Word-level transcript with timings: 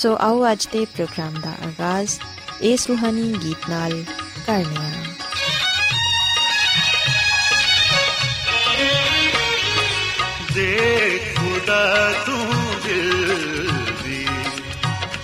ਸੋ 0.00 0.16
ਆਓ 0.20 0.52
ਅੱਜ 0.52 0.66
ਦੇ 0.72 0.84
ਪ੍ਰੋਗਰਾਮ 0.84 1.40
ਦਾ 1.40 1.50
ਆਗਾਜ਼ 1.50 2.10
ਇਸ 2.60 2.86
ਰੂਹਾਨੀ 2.86 3.34
ਗੀਤ 3.44 3.68
ਨਾਲ 3.70 4.04
ਕਰਨੇ 4.46 4.76
ਆ 4.76 5.02
ਦੇਖ 10.54 11.38
ਖੁਦਾ 11.38 12.12
ਤੂੰ 12.26 12.46
ਦਿਲ 12.86 13.34
ਦੀ 14.04 14.26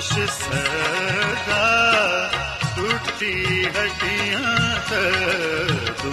ਖੁਸ਼ 0.00 0.30
ਸਦਾ 0.32 1.64
ਟੁੱਟੀ 2.76 3.64
ਹੱਡੀਆਂ 3.64 4.78
ਤੂੰ 6.02 6.12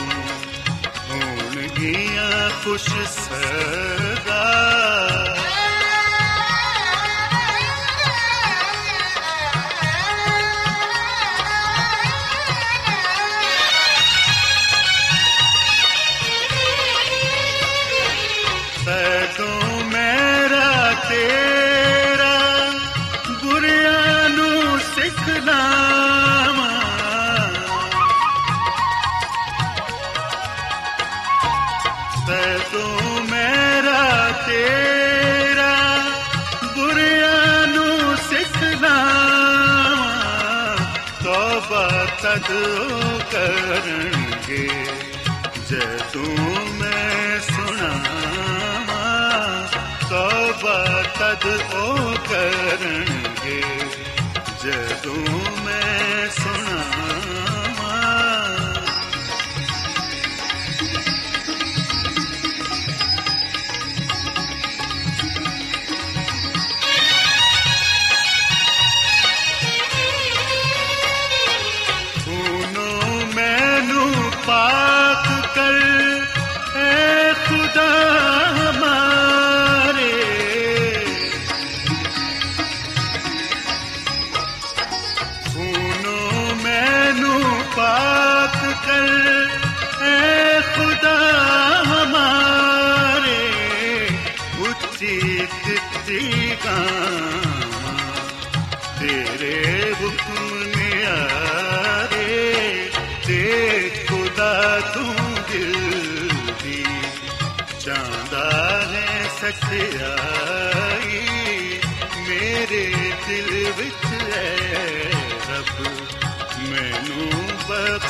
ਹੁਣ 1.10 1.68
ਕੀਆਂ 1.68 2.50
ਖੁਸ਼ 2.64 2.90
ਸਦਾ। 3.10 4.44
ਤਦ 42.50 43.22
ਕਰਨਗੇ। 43.32 44.70
ਜਦੋਂ 45.70 46.66
ਮੈਂ 46.80 47.40
ਸੁਣਾਵਾਂ 47.40 49.30
ਤੋਬਾ 50.10 51.04
ਤਦ 51.20 51.46
ਉਹ 51.74 52.16
ਕਰਨਗੇ। 52.30 53.62
ਜਦੋਂ 54.64 55.37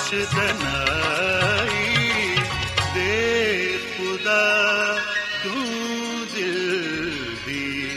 ਬਖਸ਼ 0.08 0.36
ਦਨਾਈ 0.36 1.96
ਦੇ 2.96 3.78
ਖੁਦਾ 3.88 4.42
ਤੂੰ 5.44 5.64
ਦਿਲ 6.36 6.80
ਦੀ 7.48 7.90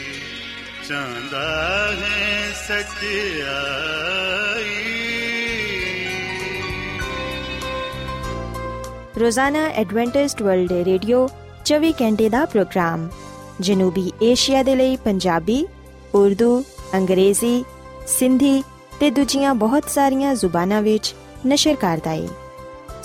ਚਾਹੁੰਦਾ 0.89 1.43
ਹੈ 1.91 2.81
ਰੋਜ਼ਾਨਾ 9.19 9.65
ਐਡਵੈਂਟਿਸਟ 9.67 10.41
ਵਰਲਡ 10.41 10.71
ਰੇਡੀਓ 10.71 11.27
24 11.65 11.93
ਘੰਟੇ 12.01 12.29
ਦਾ 12.29 12.45
ਪ੍ਰੋਗਰਾਮ, 12.45 13.07
ਜਨੂਬੀ 13.61 14.11
ਏਸ਼ੀਆ 14.21 14.63
ਦੇ 14.63 14.75
ਲਈ 14.75 14.95
ਪੰਜਾਬੀ, 14.95 15.65
ਉਰਦੂ, 16.15 16.63
ਅੰਗਰੇਜ਼ੀ, 16.95 17.63
ਸਿੰਧੀ 18.07 18.63
ਤੇ 18.99 19.09
ਦੂਜੀਆਂ 19.11 19.55
ਬਹੁਤ 19.55 19.89
ਸਾਰੀਆਂ 19.89 20.35
ਜ਼ੁਬਾਨਾਂ 20.35 20.81
ਵਿੱਚ 20.81 21.15
नशर 21.45 21.75
कार्रदाई 21.77 22.27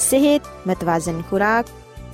सेहत, 0.00 0.42
मतवाजन 0.68 1.22
खुराक, 1.28 1.66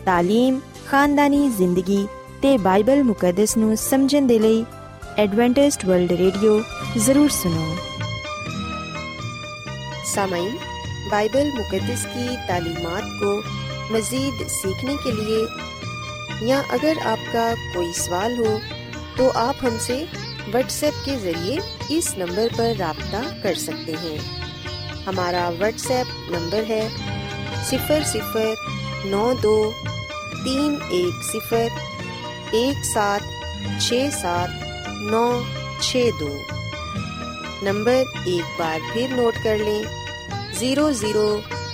तालीम, 0.07 0.61
खानदानी 0.89 1.49
ज़िंदगी 1.51 2.05
ते 2.43 2.57
बाइबल 2.61 3.03
मुकदस 3.05 3.57
नु 3.57 3.75
समझन 3.79 4.27
दे 4.27 4.39
लई 4.39 4.65
एडवेंटिस्ट 5.19 5.85
वर्ल्ड 5.85 6.13
रेडियो 6.21 6.53
ज़रूर 6.99 7.31
सुनो। 7.33 7.67
सामाइन, 10.13 10.53
बाइबल 11.11 11.51
मुकदस 11.57 12.05
की 12.07 12.37
तालीमत 12.49 13.11
को 13.23 13.33
मज़ीद 13.95 14.47
सीखने 14.51 14.97
के 15.05 15.13
लिए 15.13 15.41
या 16.49 16.61
अगर 16.73 16.99
आपका 17.09 17.53
कोई 17.75 17.93
सवाल 17.95 18.37
हो 18.39 18.59
तो 19.17 19.29
आप 19.39 19.57
हमसे 19.63 19.97
व्हाट्सएप 20.49 20.95
के 21.05 21.17
ज़रिए 21.21 21.59
इस 21.97 22.15
नंबर 22.19 22.49
पर 22.57 22.75
रबता 22.77 23.21
कर 23.43 23.55
सकते 23.57 23.93
हैं। 24.05 24.19
हमारा 25.07 25.49
व्हाट्सएप 25.51 26.07
नंबर 26.33 26.65
है 26.65 26.83
सिफर 27.71 28.03
सिफर 28.13 29.09
नौ 29.11 29.33
दो 29.43 29.57
तीन 30.35 30.75
एक 31.01 31.23
सिफर 31.31 31.81
एक 32.57 32.85
सात 32.85 33.23
छ 33.81 34.01
सात 34.15 34.61
नौ 35.11 35.25
छ 35.83 36.05
दो। 36.21 36.31
नंबर 37.65 38.29
एक 38.29 38.57
बार 38.59 38.81
फिर 38.93 39.11
नोट 39.17 39.43
कर 39.45 39.59
लें 39.59 39.83
zero 40.59 40.91
zero 41.01 41.27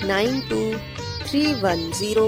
nine 0.08 0.40
two 0.50 0.60
three 1.28 1.44
one 1.62 1.90
zero 1.98 2.26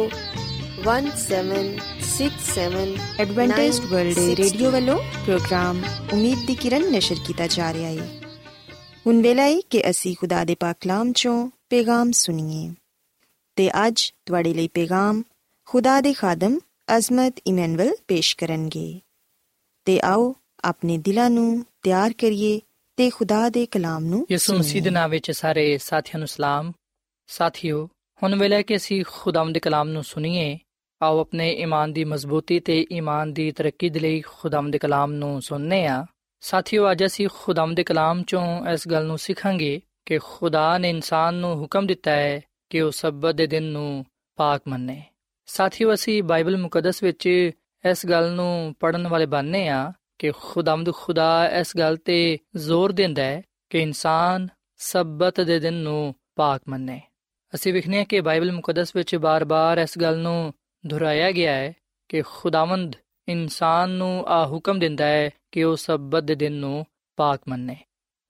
one 0.86 1.10
seven 1.16 1.76
six 2.10 2.54
seven 2.54 2.96
Adventist 3.20 3.80
World 3.92 4.18
Radio 4.40 4.70
वालों 4.70 4.96
प्रोग्राम 5.24 5.82
उम्मीद 6.12 6.46
की 6.46 6.54
किरण 6.62 6.90
नशर 6.96 7.18
किया 7.26 7.46
जा 7.56 7.70
रहा 7.70 7.88
है 7.88 8.19
ਹੁਣ 9.06 9.22
ਵੇਲਾ 9.22 9.42
ਹੈ 9.42 9.60
ਕਿ 9.70 9.90
ਅਸੀਂ 9.90 10.16
ਖੁਦਾ 10.18 10.44
ਦੇ 10.44 10.56
ਪਾਕ 10.60 10.76
ਕਲਾਮ 10.80 11.12
ਚੋਂ 11.12 11.50
ਪੈਗਾਮ 11.70 12.10
ਸੁਣੀਏ। 12.10 12.74
ਤੇ 13.56 13.86
ਅੱਜ 13.86 14.12
ਤੁਹਾਡੇ 14.26 14.54
ਲਈ 14.54 14.68
ਪੈਗਾਮ 14.68 15.22
ਖੁਦਾ 15.64 16.00
ਦੇ 16.00 16.12
ਖਾਦਮ 16.12 16.58
ਅਜ਼ਮਤ 16.96 17.34
ਇਮਨੁਅਲ 17.46 17.94
ਪੇਸ਼ 18.08 18.36
ਕਰਨਗੇ। 18.36 19.00
ਤੇ 19.84 20.00
ਆਓ 20.00 20.34
ਆਪਣੇ 20.64 20.98
ਦਿਲਾਂ 20.98 21.30
ਨੂੰ 21.30 21.66
ਤਿਆਰ 21.82 22.12
ਕਰੀਏ 22.12 22.60
ਤੇ 22.96 23.10
ਖੁਦਾ 23.10 23.48
ਦੇ 23.48 23.66
ਕਲਾਮ 23.66 24.04
ਨੂੰ 24.04 24.26
ਯਿਸੂ 24.30 24.54
ਮਸੀਹ 24.54 24.82
ਦੇ 24.82 24.90
ਨਾਮ 24.90 25.10
ਵਿੱਚ 25.10 25.30
ਸਾਰੇ 25.30 25.78
ਸਾਥੀਆਂ 25.78 26.18
ਨੂੰ 26.18 26.28
ਸਲਾਮ। 26.28 26.72
ਸਾਥੀਓ 27.26 27.88
ਹੁਣ 28.22 28.38
ਵੇਲੇ 28.38 28.62
ਕਿ 28.62 28.76
ਅਸੀਂ 28.76 29.04
ਖੁਦਾਵੰਦ 29.08 29.54
ਦੇ 29.54 29.60
ਕਲਾਮ 29.60 29.88
ਨੂੰ 29.88 30.04
ਸੁਣੀਏ। 30.04 30.58
ਆਓ 31.02 31.20
ਆਪਣੇ 31.20 31.52
ਈਮਾਨ 31.52 31.92
ਦੀ 31.92 32.04
ਮਜ਼ਬੂਤੀ 32.04 32.60
ਤੇ 32.60 32.86
ਈਮਾਨ 32.92 33.32
ਦੀ 33.32 33.52
ਤਰੱਕੀ 33.52 33.88
ਦੇ 33.88 34.00
ਲਈ 34.00 34.20
ਖੁਦਾਵੰਦ 34.20 34.72
ਦੇ 34.72 34.78
ਕਲਾਮ 34.78 35.12
ਨੂੰ 35.12 35.42
ਸੁਣਨੇ 35.42 35.86
ਆ। 35.86 36.06
ਸਾਥੀਓ, 36.40 36.90
ਅੱਜ 36.90 37.04
ਅਸੀਂ 37.04 37.28
ਖੁਦਾਵੰਦ 37.32 37.76
ਦੇ 37.76 37.84
ਕਲਾਮ 37.84 38.22
ਚੋਂ 38.22 38.66
ਇਸ 38.66 38.88
ਗੱਲ 38.88 39.06
ਨੂੰ 39.06 39.18
ਸਿੱਖਾਂਗੇ 39.18 39.80
ਕਿ 40.06 40.18
ਖੁਦਾ 40.18 40.78
ਨੇ 40.78 40.90
ਇਨਸਾਨ 40.90 41.34
ਨੂੰ 41.34 41.54
ਹੁਕਮ 41.54 41.86
ਦਿੱਤਾ 41.86 42.10
ਹੈ 42.10 42.40
ਕਿ 42.70 42.80
ਉਹ 42.80 42.90
ਸਬਤ 42.90 43.34
ਦੇ 43.34 43.46
ਦਿਨ 43.46 43.62
ਨੂੰ 43.62 44.04
ਪਾਕ 44.36 44.62
ਮੰਨੇ। 44.68 45.02
ਸਾਥੀਓ, 45.46 45.94
ਅਸੀਂ 45.94 46.22
ਬਾਈਬਲ 46.22 46.56
ਮੁਕੱਦਸ 46.56 47.02
ਵਿੱਚ 47.02 47.26
ਇਸ 47.90 48.06
ਗੱਲ 48.06 48.32
ਨੂੰ 48.32 48.74
ਪੜਨ 48.80 49.08
ਵਾਲੇ 49.08 49.26
ਬਣਨੇ 49.26 49.68
ਆ 49.68 49.92
ਕਿ 50.18 50.30
ਖੁਦਾਵੰਦ 50.30 50.94
ਖੁਦਾ 50.94 51.48
ਇਸ 51.48 51.76
ਗੱਲ 51.76 51.96
ਤੇ 51.96 52.38
ਜ਼ੋਰ 52.56 52.92
ਦਿੰਦਾ 52.92 53.22
ਹੈ 53.22 53.42
ਕਿ 53.70 53.78
ਇਨਸਾਨ 53.78 54.48
ਸਬਤ 54.76 55.40
ਦੇ 55.40 55.58
ਦਿਨ 55.58 55.74
ਨੂੰ 55.74 56.14
ਪਾਕ 56.36 56.62
ਮੰਨੇ। 56.68 57.00
ਅਸੀਂ 57.54 57.72
ਵਿਖਨੇ 57.72 57.98
ਹਾਂ 57.98 58.04
ਕਿ 58.04 58.20
ਬਾਈਬਲ 58.20 58.52
ਮੁਕੱਦਸ 58.52 58.96
ਵਿੱਚ 58.96 59.16
ਬਾਰ-ਬਾਰ 59.16 59.78
ਇਸ 59.78 59.98
ਗੱਲ 59.98 60.18
ਨੂੰ 60.18 60.54
ਦੁਹਰਾਇਆ 60.86 61.30
ਗਿਆ 61.30 61.52
ਹੈ 61.52 61.72
ਕਿ 62.08 62.22
ਖੁਦਾਵੰਦ 62.22 62.96
ਇਨਸਾਨ 63.28 63.90
ਨੂੰ 63.90 64.24
ਆ 64.26 64.46
ਹੁਕਮ 64.46 64.78
ਦਿੰਦਾ 64.78 65.04
ਹੈ 65.04 65.30
ਕਿ 65.52 65.64
ਉਹ 65.64 65.76
ਸਬਤ 65.76 66.22
ਦੇ 66.22 66.34
ਦਿਨ 66.34 66.52
ਨੂੰ 66.52 66.86
ਪਾਕ 67.16 67.40
ਮੰਨੇ। 67.48 67.76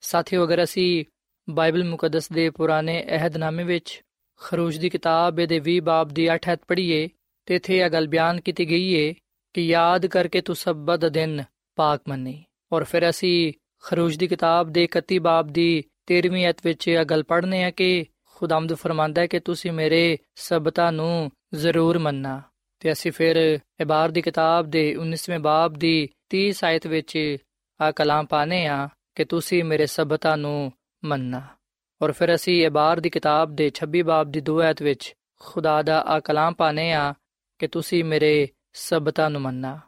ਸਾਥੀਓ, 0.00 0.44
ਅਗਰ 0.44 0.64
ਅਸੀਂ 0.64 1.04
ਬਾਈਬਲ 1.50 1.84
ਮੁਕੱਦਸ 1.84 2.32
ਦੇ 2.32 2.50
ਪੁਰਾਣੇ 2.50 3.04
ਅਹਿਦਨਾਮੇ 3.08 3.64
ਵਿੱਚ 3.64 4.02
ਖਰੂਜ 4.40 4.78
ਦੀ 4.78 4.90
ਕਿਤਾਬ 4.90 5.34
ਦੇ 5.34 5.60
20 5.60 5.80
ਬਾਬ 5.80 6.08
ਦੀ 6.08 6.28
8 6.34 6.52
ਹੱਥ 6.52 6.60
ਪੜ੍ਹੀਏ, 6.68 7.08
ਤੇ 7.46 7.54
ਇਥੇ 7.54 7.78
ਇਹ 7.78 7.90
ਗੱਲ 7.90 8.08
ਬਿਆਨ 8.08 8.40
ਕੀਤੀ 8.40 8.70
ਗਈ 8.70 9.08
ਹੈ 9.08 9.14
ਕਿ 9.54 9.66
ਯਾਦ 9.66 10.06
ਕਰਕੇ 10.06 10.40
ਤੂੰ 10.40 10.56
ਸਬਤ 10.56 11.04
ਦਿਨ 11.04 11.44
ਪਾਕ 11.76 12.02
ਮੰਨੀ। 12.08 12.44
ਔਰ 12.72 12.84
ਫਿਰ 12.84 13.10
ਅਸੀਂ 13.10 13.52
ਖਰੂਜ 13.82 14.16
ਦੀ 14.16 14.26
ਕਿਤਾਬ 14.26 14.70
ਦੇ 14.70 14.84
31 14.84 15.18
ਬਾਬ 15.18 15.46
ਦੀ 15.46 15.84
13ਵੀਂ 16.06 16.48
ਅਧ 16.48 16.54
ਵਿੱਚ 16.64 16.88
ਇਹ 16.88 17.04
ਗੱਲ 17.04 17.22
ਪੜ੍ਹਨੇ 17.22 17.64
ਆ 17.64 17.70
ਕਿ 17.70 18.06
ਖੁਦਾਮਦ 18.24 18.74
ਫਰਮਾਂਦਾ 18.74 19.22
ਹੈ 19.22 19.26
ਕਿ 19.26 19.40
ਤੁਸੀਂ 19.40 19.72
ਮੇਰੇ 19.72 20.18
ਸਬਤਾਂ 20.34 20.92
ਨੂੰ 20.92 21.30
ਜ਼ਰੂਰ 21.54 21.98
ਮੰਨਣਾ 21.98 22.42
ਤੇ 22.80 22.92
ਅਸੀਂ 22.92 23.12
ਫਿਰ 23.12 23.58
ਇਬਾਰ 23.80 24.08
ਦੀ 24.08 24.22
ਕਿਤਾਬ 24.22 24.66
ਦੇ 24.66 24.96
19ਵੇਂ 24.96 25.38
ਬਾਬ 25.38 25.74
ਦੀ 25.74 26.08
30 26.28 26.64
ਆਇਤ 26.64 26.86
ਵਿੱਚ 26.86 27.36
ਆ 27.80 27.90
ਕਲਾਮ 27.90 28.26
ਪਾਣੇ 28.26 28.66
ਆ 28.66 28.88
ਕਿ 29.14 29.24
ਤੁਸੀਂ 29.24 29.64
ਮੇਰੇ 29.64 29.86
ਸਬਤਾਂ 29.86 30.36
ਨੂੰ 30.36 30.72
ਮੰਨਣਾ। 31.04 31.42
ਔਰ 32.02 32.12
ਫਿਰ 32.12 32.34
ਅਸੀਂ 32.34 32.66
ਇਬਾਰ 32.66 33.00
ਦੀ 33.00 33.10
ਕਿਤਾਬ 33.10 33.54
ਦੇ 33.54 33.70
26 33.70 34.02
ਬਾਬ 34.02 34.30
ਦੀ 34.30 34.40
2 34.40 34.60
ਆਇਤ 34.60 34.82
ਵਿੱਚ 34.82 35.14
ਖੁਦਾ 35.40 35.82
ਦਾ 35.82 36.02
ਆ 36.02 36.20
ਕਲਾਮ 36.20 36.54
ਪਾਣੇ 36.54 36.92
ਆ 36.92 37.14
ਕਿ 37.58 37.66
ਤੁਸੀਂ 37.66 38.04
ਮੇਰੇ 38.04 38.48
ਸਬਤਾਂ 38.72 39.30
ਨੂੰ 39.30 39.40
ਮੰਨਣਾ। 39.40 39.80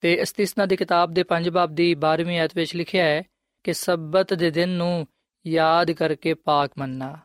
ਤੇ 0.00 0.14
ਇਸਤਿਸਨਾ 0.14 0.66
ਦੀ 0.66 0.76
ਕਿਤਾਬ 0.76 1.12
ਦੇ 1.12 1.22
5 1.22 1.50
ਬਾਬ 1.50 1.74
ਦੀ 1.74 1.94
12ਵੀਂ 1.94 2.38
ਆਇਤ 2.38 2.56
ਵਿੱਚ 2.56 2.76
ਲਿਖਿਆ 2.76 3.04
ਹੈ 3.04 3.22
ਕਿ 3.64 3.72
ਸਬਤ 3.72 4.34
ਦੇ 4.34 4.50
ਦਿਨ 4.50 4.68
ਨੂੰ 4.68 5.06
ਯਾਦ 5.46 5.90
ਕਰਕੇ 5.90 6.34
ਪਾਕ 6.34 6.70
ਮੰਨਣਾ। 6.78 7.16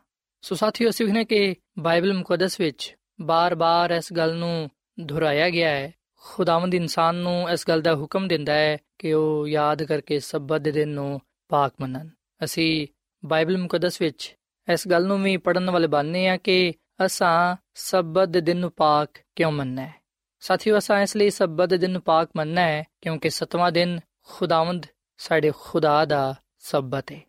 ਸੋ 0.42 0.54
ਸਾਥੀਓ, 0.54 0.90
ਅਸੀਂ 0.90 1.06
ਵਖਨੇ 1.06 1.24
ਕਿ 1.24 1.54
ਬਾਈਬਲ 1.78 2.14
ਮੁਕੱਦਸ 2.14 2.60
ਵਿੱਚ 2.60 2.96
ਬਾਰ-ਬਾਰ 3.20 3.90
ਇਸ 3.90 4.12
ਗੱਲ 4.12 4.36
ਨੂੰ 4.36 4.70
ਦੁਹਰਾਇਆ 5.00 5.50
ਗਿਆ 5.50 5.68
ਹੈ। 5.68 5.92
ਖੁਦਾਵੰਦ 6.14 6.74
ਇਨਸਾਨ 6.74 7.14
ਨੂੰ 7.14 7.50
ਇਸ 7.50 7.68
ਗੱਲ 7.68 7.82
ਦਾ 7.82 7.94
ਹੁਕਮ 7.94 8.28
ਦਿੰਦਾ 8.28 8.54
ਹੈ 8.54 8.78
ਕਿ 8.98 9.12
ਉਹ 9.12 9.48
ਯਾਦ 9.48 9.82
ਕਰਕੇ 9.82 10.18
ਸਬਤ 10.20 10.60
ਦੇ 10.60 10.72
ਦਿਨ 10.72 10.88
ਨੂੰ 10.88 11.20
ਪਾਕ 11.48 11.74
ਮੰਨਣ। 11.80 12.08
ਅਸੀਂ 12.44 12.86
ਬਾਈਬਲ 13.24 13.58
ਮੁਕੱਦਸ 13.58 14.00
ਵਿੱਚ 14.00 14.36
ਇਸ 14.72 14.88
ਗੱਲ 14.88 15.06
ਨੂੰ 15.06 15.22
ਵੀ 15.22 15.36
ਪੜਨ 15.36 15.70
ਵਾਲੇ 15.70 15.86
ਬਣਨੇ 15.86 16.28
ਆ 16.28 16.36
ਕਿ 16.36 16.72
ਅਸਾਂ 17.06 17.56
ਸਬਤ 17.74 18.28
ਦੇ 18.28 18.40
ਦਿਨ 18.40 18.56
ਨੂੰ 18.56 18.70
ਪਾਕ 18.70 19.08
ਕਿਉਂ 19.36 19.52
ਮੰਨਣਾ 19.52 19.82
ਹੈ? 19.82 19.94
ਸਾਥੀਓ, 20.40 20.78
ਅਸਾਂ 20.78 21.00
ਇਸ 21.00 21.16
ਲਈ 21.16 21.30
ਸਬਤ 21.30 21.68
ਦੇ 21.68 21.78
ਦਿਨ 21.78 21.90
ਨੂੰ 21.90 22.02
ਪਾਕ 22.02 22.30
ਮੰਨਣਾ 22.36 22.60
ਹੈ 22.60 22.84
ਕਿਉਂਕਿ 23.00 23.30
ਸਤਵਾਂ 23.30 23.72
ਦਿਨ 23.72 24.00
ਖੁਦਾਵੰਦ 24.22 24.86
ਸਾਡੇ 25.16 25.52
ਖੁਦਾ 25.58 26.04
ਦਾ 26.04 26.34
ਸਬਤ 26.58 27.12
ਹੈ। 27.12 27.20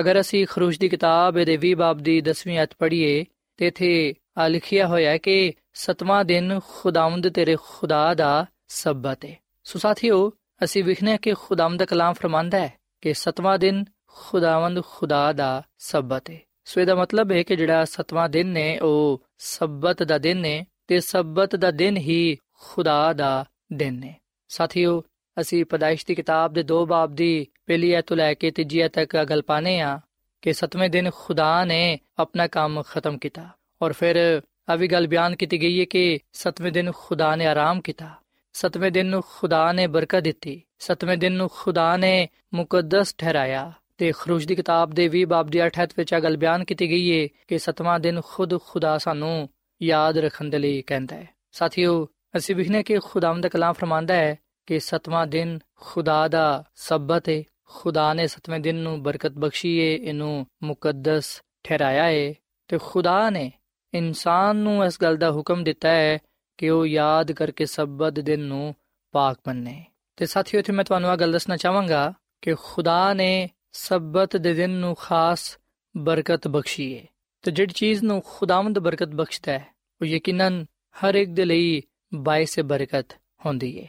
ਅਗਰ 0.00 0.20
ਅਸੀਂ 0.20 0.46
ਖਰੂਜ 0.46 0.78
ਦੀ 0.78 0.88
ਕਿਤਾਬ 0.88 1.44
ਦੇ 1.44 1.56
20 1.56 1.74
ਬਾਬ 1.74 1.98
ਦੀ 1.98 2.20
10ਵੀਂ 2.20 2.62
ਅਧ 2.62 2.68
ਪੜ੍ਹੀਏ 2.78 3.24
ਤੇ 3.56 3.66
ਇਥੇ 3.66 4.14
ਆ 4.38 4.48
ਲਿਖਿਆ 4.48 4.86
ਹੋਇਆ 4.86 5.10
ਹੈ 5.10 5.18
ਕਿ 5.18 5.52
ਸਤਵਾਂ 5.74 6.24
ਦਿਨ 6.24 6.60
ਖੁਦਾਵੰਦ 6.68 7.28
ਤੇਰੇ 7.28 7.56
ਖੁਦਾ 7.62 8.14
ਦਾ 8.14 8.46
ਸਬਤ 8.68 9.24
ਹੈ 9.24 9.36
ਸੋ 9.64 9.78
ਸਾਥੀਓ, 9.78 10.32
ਅਸੀਂ 10.64 10.84
ਵਿਖਨੇ 10.84 11.18
ਕਿ 11.18 11.34
ਖੁਦਾਵੰਦ 11.34 11.78
ਦਾ 11.78 11.84
ਕਲਾਮ 11.84 12.14
ਫਰਮਾਂਦਾ 12.14 12.58
ਹੈ 12.58 12.72
ਕਿ 13.00 13.14
ਸਤਵਾਂ 13.14 13.58
ਦਿਨ 13.58 13.84
ਖੁਦਾਵੰਦ 14.06 14.82
ਖੁਦਾ 14.84 15.32
ਦਾ 15.32 15.62
ਸਬਤ 15.78 16.30
ਹੈ 16.30 16.40
ਸੋ 16.64 16.80
ਇਹਦਾ 16.80 16.94
ਮਤਲਬ 16.94 17.32
ਹੈ 17.32 17.42
ਕਿ 17.42 17.56
ਜਿਹੜਾ 17.56 17.84
ਸਤਵਾਂ 17.84 18.28
ਦਿਨ 18.28 18.46
ਨੇ, 18.46 18.78
ਉਹ 18.78 19.22
ਸਬਤ 19.38 20.02
ਦਾ 20.02 20.18
ਦਿਨ 20.18 20.44
ਹੈ 20.44 20.64
ਤੇ 20.86 21.00
ਸਬਤ 21.00 21.56
ਦਾ 21.56 21.70
ਦਿਨ 21.70 21.96
ਹੀ 21.96 22.38
ਖੁਦਾ 22.60 23.12
ਦਾ 23.12 23.44
ਦਿਨ 23.72 23.94
ਨੇ। 23.94 24.14
ਸਾਥੀਓ, 24.48 25.02
ਅਸੀਂ 25.40 25.64
ਪਦਾਇਸ਼ 25.64 26.06
ਦੀ 26.06 26.14
ਕਿਤਾਬ 26.14 26.52
ਦੇ 26.52 26.62
ਦੋ 26.62 26.86
ਬਾਬ 26.86 27.14
ਦੀ 27.14 27.46
ਪਹਿਲੀ 27.66 27.92
ਐਤ 27.92 28.06
ਤੋਂ 28.06 28.16
ਲੈ 28.16 28.34
ਕੇ 28.34 28.50
ਤੀਜੀ 28.50 28.80
ਐਤ 28.80 28.92
ਤੱਕ 28.92 29.16
ਗੱਲ 29.16 29.42
ਪਾਣੇ 29.42 29.80
ਆ 29.80 30.00
ਕਿ 30.42 30.52
ਸਤਵੇਂ 30.52 30.90
ਦਿਨ 30.90 31.10
ਖੁਦਾ 31.14 31.64
ਨੇ 31.64 31.98
ਆਪਣਾ 32.18 32.46
ਕੰਮ 32.46 32.82
ਖਤਮ 32.82 33.18
ਕੀਤਾ 33.18 33.48
ਔਰ 33.82 33.92
ਫਿਰ 33.92 34.42
ਆ 34.68 34.76
ਵੀ 34.76 34.88
ਗੱਲ 34.88 35.06
ਬਿਆਨ 35.06 35.36
ਕੀਤੀ 35.36 35.60
ਗਈ 35.62 35.80
ਹੈ 35.80 35.84
ਕਿ 35.84 36.18
ਸਤਵੇਂ 36.32 36.72
ਦਿਨ 36.72 36.90
ਖੁਦਾ 36.92 37.34
ਨੇ 37.36 37.46
ਆਰਾਮ 37.46 37.80
ਕੀਤਾ 37.80 38.10
ਸਤਵੇਂ 38.54 38.90
ਦਿਨ 38.90 39.06
ਨੂੰ 39.06 39.22
ਖੁਦਾ 39.28 39.72
ਨੇ 39.72 39.86
ਬਰਕਤ 39.86 40.22
ਦਿੱਤੀ 40.22 40.60
ਸਤਵੇਂ 40.78 41.16
ਦਿਨ 41.16 41.32
ਨੂੰ 41.32 41.48
ਖੁਦਾ 41.48 41.96
ਨੇ 41.96 42.28
ਮੁਕੱਦਸ 42.54 43.14
ਠਹਿਰਾਇਆ 43.18 43.72
ਤੇ 43.98 44.12
ਖਰੂਜ 44.12 44.44
ਦੀ 44.46 44.54
ਕਿਤਾਬ 44.54 44.92
ਦੇ 44.94 45.08
20 45.08 45.24
ਬਾਬ 45.24 45.50
ਦੀ 45.50 45.60
8 45.60 45.86
ਵਿੱਚ 45.96 46.14
ਆ 46.14 46.20
ਗੱਲ 46.20 46.36
ਬਿਆਨ 46.36 46.64
ਕੀਤੀ 46.64 46.88
ਗਈ 46.90 47.10
ਹੈ 47.12 47.26
ਕਿ 47.48 47.58
ਸਤਵਾਂ 47.58 47.98
ਦਿਨ 48.00 48.20
ਖੁਦ 48.20 48.58
ਖੁਦਾ 48.58 48.96
ਸਾਨੂੰ 48.98 49.48
ਯਾਦ 49.80 50.18
ਰੱਖਣ 50.18 50.48
ਦੇ 50.48 50.58
ਲਈ 50.58 50.82
ਕਹਿੰਦਾ 50.82 51.16
ਹੈ 51.16 51.26
ਸਾਥੀਓ 51.52 52.06
ਅਸੀਂ 52.36 52.56
ਵਿਖਨੇ 52.56 52.82
ਕਿ 52.82 52.98
ਖੁਦਾਵੰਦ 52.98 53.42
ਦਾ 53.42 53.48
ਕਲਾਮ 53.48 53.72
ਫਰਮਾਂਦਾ 53.72 54.14
ਹੈ 54.14 54.36
ਕਿ 54.68 54.78
ਸਤਵਾਂ 54.80 55.26
ਦਿਨ 55.26 55.58
ਖੁਦਾ 55.76 56.26
ਦਾ 56.28 56.64
ਸਬਤ 56.76 57.28
ਹੈ 57.28 57.42
ਖੁਦਾ 57.64 58.12
ਨੇ 58.14 58.26
ਸਤਵੇਂ 58.26 58.60
ਦਿਨ 58.60 58.76
ਨੂੰ 58.76 59.02
ਬਰਕਤ 59.02 59.32
ਬਖਸ਼ੀ 59.32 59.76
ਏ 59.78 59.94
ਇਹਨੂੰ 59.94 60.46
ਮੁਕੱਦਸ 60.62 61.40
ਠਹਿਰਾਇਆ 61.64 62.08
ਏ 62.08 62.34
ਤੇ 62.70 62.78
ਖੁਦਾ 62.78 63.30
ਨੇ 63.30 63.50
ਇਨਸਾਨ 63.94 64.56
ਨੂੰ 64.56 64.84
ਇਸ 64.84 65.00
ਗੱਲ 65.02 65.16
ਦਾ 65.16 65.30
ਹੁਕਮ 65.30 65.64
ਦਿੱਤਾ 65.64 65.88
ਹੈ 65.88 66.18
ਕਿ 66.58 66.70
ਉਹ 66.70 66.86
ਯਾਦ 66.86 67.32
ਕਰਕੇ 67.32 67.66
ਸਬਤ 67.66 68.20
ਦਿਨ 68.20 68.40
ਨੂੰ 68.40 68.74
ਪਾਕ 69.14 69.38
ਮੰਨੇ। 69.48 69.84
ਤੇ 70.18 70.26
ਸਾਥੀਓ, 70.26 70.60
ਇੱਥੇ 70.60 70.72
ਮੈਂ 70.72 70.84
ਤੁਹਾਨੂੰ 70.84 71.12
ਇਹ 71.12 71.16
ਗੱਲ 71.16 71.32
ਦੱਸਣਾ 71.32 71.56
ਚਾਹਾਂਗਾ 71.56 72.12
ਕਿ 72.42 72.54
ਖੁਦਾ 72.54 73.12
ਨੇ 73.14 73.48
ਸਬਤ 73.72 74.36
ਦੇ 74.36 74.52
ਦਿਨ 74.54 74.70
ਨੂੰ 74.70 74.94
ਖਾਸ 74.94 75.58
ਬਰਕਤ 75.94 76.48
ਬਖਸ਼ੀ 76.48 76.94
ਹੈ 76.98 77.04
ਤੇ 77.44 77.50
ਜਿਹੜੀ 77.50 77.72
ਚੀਜ਼ 77.72 78.02
ਨੂੰ 78.04 78.22
ਖੁਦਾਵੰਦ 78.26 78.78
ਬਰਕਤ 78.78 79.08
ਬਖਸ਼ਦਾ 79.08 79.52
ਹੈ, 79.52 79.66
ਉਹ 80.00 80.06
ਯਕੀਨਨ 80.06 80.64
ਹਰ 80.96 81.14
ਇੱਕ 81.14 81.30
ਦੇ 81.30 81.44
ਲਈ 81.44 81.82
ਬਾਇਸ 82.14 82.58
ਬਰਕਤ 82.60 83.16
ਹੁੰਦੀ 83.46 83.78
ਹੈ 83.80 83.86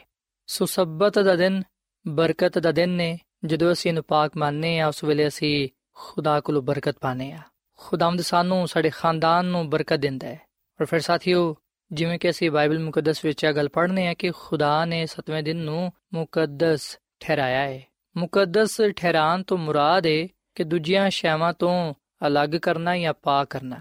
ਸੋ 0.48 0.66
ਸਬਤ 0.66 1.18
ਦਾ 1.18 1.34
ਦਿਨ 1.36 1.62
ਬਰਕਤ 2.04 2.58
ਦਾ 2.58 2.72
ਦਿਨ 2.72 2.90
ਨੇ, 2.90 3.18
ਜਦੋਂ 3.44 3.72
ਅਸੀਂ 3.72 3.90
ਇਹਨੂੰ 3.90 4.04
ਪਾਕ 4.04 4.36
ਮੰਨਨੇ 4.36 4.78
ਆ 4.80 4.86
ਉਸ 4.88 5.04
ਵੇਲੇ 5.04 5.26
ਅਸੀਂ 5.28 5.68
ਖੁਦਾ 5.94 6.40
ਕੋਲੋਂ 6.40 6.62
ਬਰਕਤ 6.62 6.98
ਪਾਣੇ 7.00 7.30
ਆ 7.32 7.38
ਖੁਦਾਵੰਦ 7.76 8.20
ਸਾਨੂੰ 8.20 8.68
ਸਾਡੇ 8.68 8.90
ਖਾਨਦਾਨ 8.90 9.44
ਨੂੰ 9.44 9.70
ਬਰਕਤ 9.70 9.96
ਦਿੰਦਾ 9.96 10.28
ਹੈ। 10.28 10.40
ਔਰ 10.80 10.86
ਫਿਰ 10.86 11.00
ਸਾਥੀਓ, 11.00 11.56
ਜਿਵੇਂ 11.92 12.18
ਕਿ 12.18 12.30
ਅਸੀਂ 12.30 12.50
ਬਾਈਬਲ 12.50 12.78
ਮੁਕੱਦਸ 12.78 13.24
ਵਿੱਚ 13.24 13.44
ਇਹ 13.44 13.52
ਗੱਲ 13.52 13.68
ਪੜ੍ਹਨੇ 13.68 14.08
ਆ 14.08 14.14
ਕਿ 14.14 14.30
ਖੁਦਾ 14.30 14.84
ਨੇ 14.84 15.06
ਸਤਵੇਂ 15.06 15.42
ਦਿਨ 15.42 15.56
ਨੂੰ 15.56 15.92
ਮੁਕੱਦਸ 16.14 16.98
ਠਹਿਰਾਇਆ 17.20 17.60
ਹੈ। 17.60 17.82
ਮੁਕੱਦਸ 18.16 18.80
ਠਹਿਰਾਣ 18.96 19.42
ਤੋਂ 19.42 19.58
ਮੁਰਾਦ 19.58 20.06
ਹੈ 20.06 20.28
ਕਿ 20.54 20.64
ਦੂਜੀਆਂ 20.64 21.10
ਸ਼ੈਵਾਂ 21.10 21.52
ਤੋਂ 21.52 21.94
ਅਲੱਗ 22.26 22.50
ਕਰਨਾ 22.50 22.96
ਜਾਂ 22.96 23.14
ਪਾਕ 23.22 23.46
ਕਰਨਾ। 23.50 23.80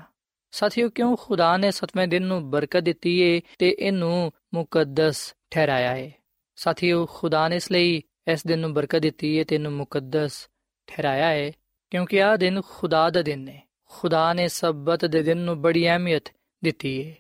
ਸਾਥੀਓ, 0.51 0.89
ਕਿਉਂ 0.89 1.17
ਖੁਦਾ 1.17 1.57
ਨੇ 1.57 1.71
ਸਤਵੇਂ 1.71 2.07
ਦਿਨ 2.07 2.23
ਨੂੰ 2.23 2.51
ਬਰਕਤ 2.51 2.79
ਦਿੱਤੀ 2.79 3.19
ਏ 3.19 3.41
ਤੇ 3.59 3.75
ਇਹਨੂੰ 3.79 4.31
ਮੁਕੱਦਸ 4.53 5.35
ਠਹਿਰਾਇਆ 5.51 5.95
ਹੈ? 5.95 6.11
ਸਾਥੀਓ, 6.55 7.05
ਖੁਦਾ 7.05 7.47
ਨੇ 7.47 7.55
ਇਸ 7.55 7.71
ਲਈ 7.71 8.01
ਇਸ 8.27 8.47
ਦਿਨ 8.47 8.59
ਨੂੰ 8.59 8.73
ਬਰਕਤ 8.73 8.99
ਦਿੱਤੀ 8.99 9.35
ਏ 9.35 9.43
ਤੇ 9.43 9.55
ਇਹਨੂੰ 9.55 9.71
ਮੁਕੱਦਸ 9.71 10.49
ਠਹਿਰਾਇਆ 10.87 11.27
ਹੈ, 11.27 11.51
ਕਿਉਂਕਿ 11.89 12.23
ਆਹ 12.23 12.37
ਦਿਨ 12.37 12.61
ਖੁਦਾ 12.69 13.09
ਦਾ 13.09 13.21
ਦਿਨ 13.21 13.47
ਹੈ। 13.47 13.72
ਖੁਦਾ 13.92 14.32
ਨੇ 14.32 14.48
ਸਬਤ 14.48 15.04
ਦੇ 15.04 15.22
ਦਿਨ 15.22 15.38
ਨੂੰ 15.38 15.60
ਬੜੀ 15.62 15.88
ਅਹਿਮੀਅਤ 15.88 16.32
ਦਿੱਤੀ 16.64 16.96
ਏ 17.00 17.14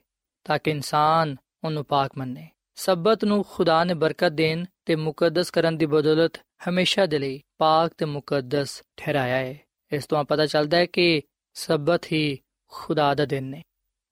ਤਾਂ 0.44 0.58
ਕਿ 0.58 0.70
ਇਨਸਾਨ 0.70 1.36
ਉਹਨੂੰ 1.64 1.84
ਪਾਕ 1.84 2.10
ਮੰਨੇ 2.18 2.48
ਸਬਤ 2.76 3.24
ਨੂੰ 3.24 3.44
ਖੁਦਾ 3.44 3.84
ਨੇ 3.84 3.94
ਬਰਕਤ 3.94 4.32
ਦੇਣ 4.32 4.64
ਤੇ 4.86 4.96
ਮੁਕੱਦਸ 4.96 5.50
ਕਰਨ 5.50 5.76
ਦੀ 5.76 5.86
ਬਦੌਲਤ 5.86 6.38
ਹਮੇਸ਼ਾ 6.68 7.06
ਦੇ 7.06 7.18
ਲਈ 7.18 7.40
ਪਾਕ 7.58 7.92
ਤੇ 7.98 8.04
ਮੁਕੱਦਸ 8.04 8.82
ਠਹਿਰਾਇਆ 8.96 9.36
ਹੈ 9.36 9.58
ਇਸ 9.92 10.06
ਤੋਂ 10.06 10.24
ਪਤਾ 10.24 10.46
ਚੱਲਦਾ 10.46 10.76
ਹੈ 10.76 10.86
ਕਿ 10.86 11.22
ਸਬਤ 11.54 12.12
ਹੀ 12.12 12.38
ਖੁਦਾ 12.72 13.14
ਦਾ 13.14 13.24
ਦਿਨ 13.24 13.44
ਨੇ 13.44 13.62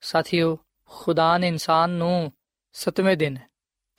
ਸਾਥੀਓ 0.01 0.59
ਖੁਦਾ 0.91 1.39
ਨੇ 1.39 1.49
ਇਨਸਾਨ 1.49 1.91
ਨੂੰ 1.91 2.33
ਸਤਵੇਂ 2.75 3.17
ਦਿਨ 3.17 3.39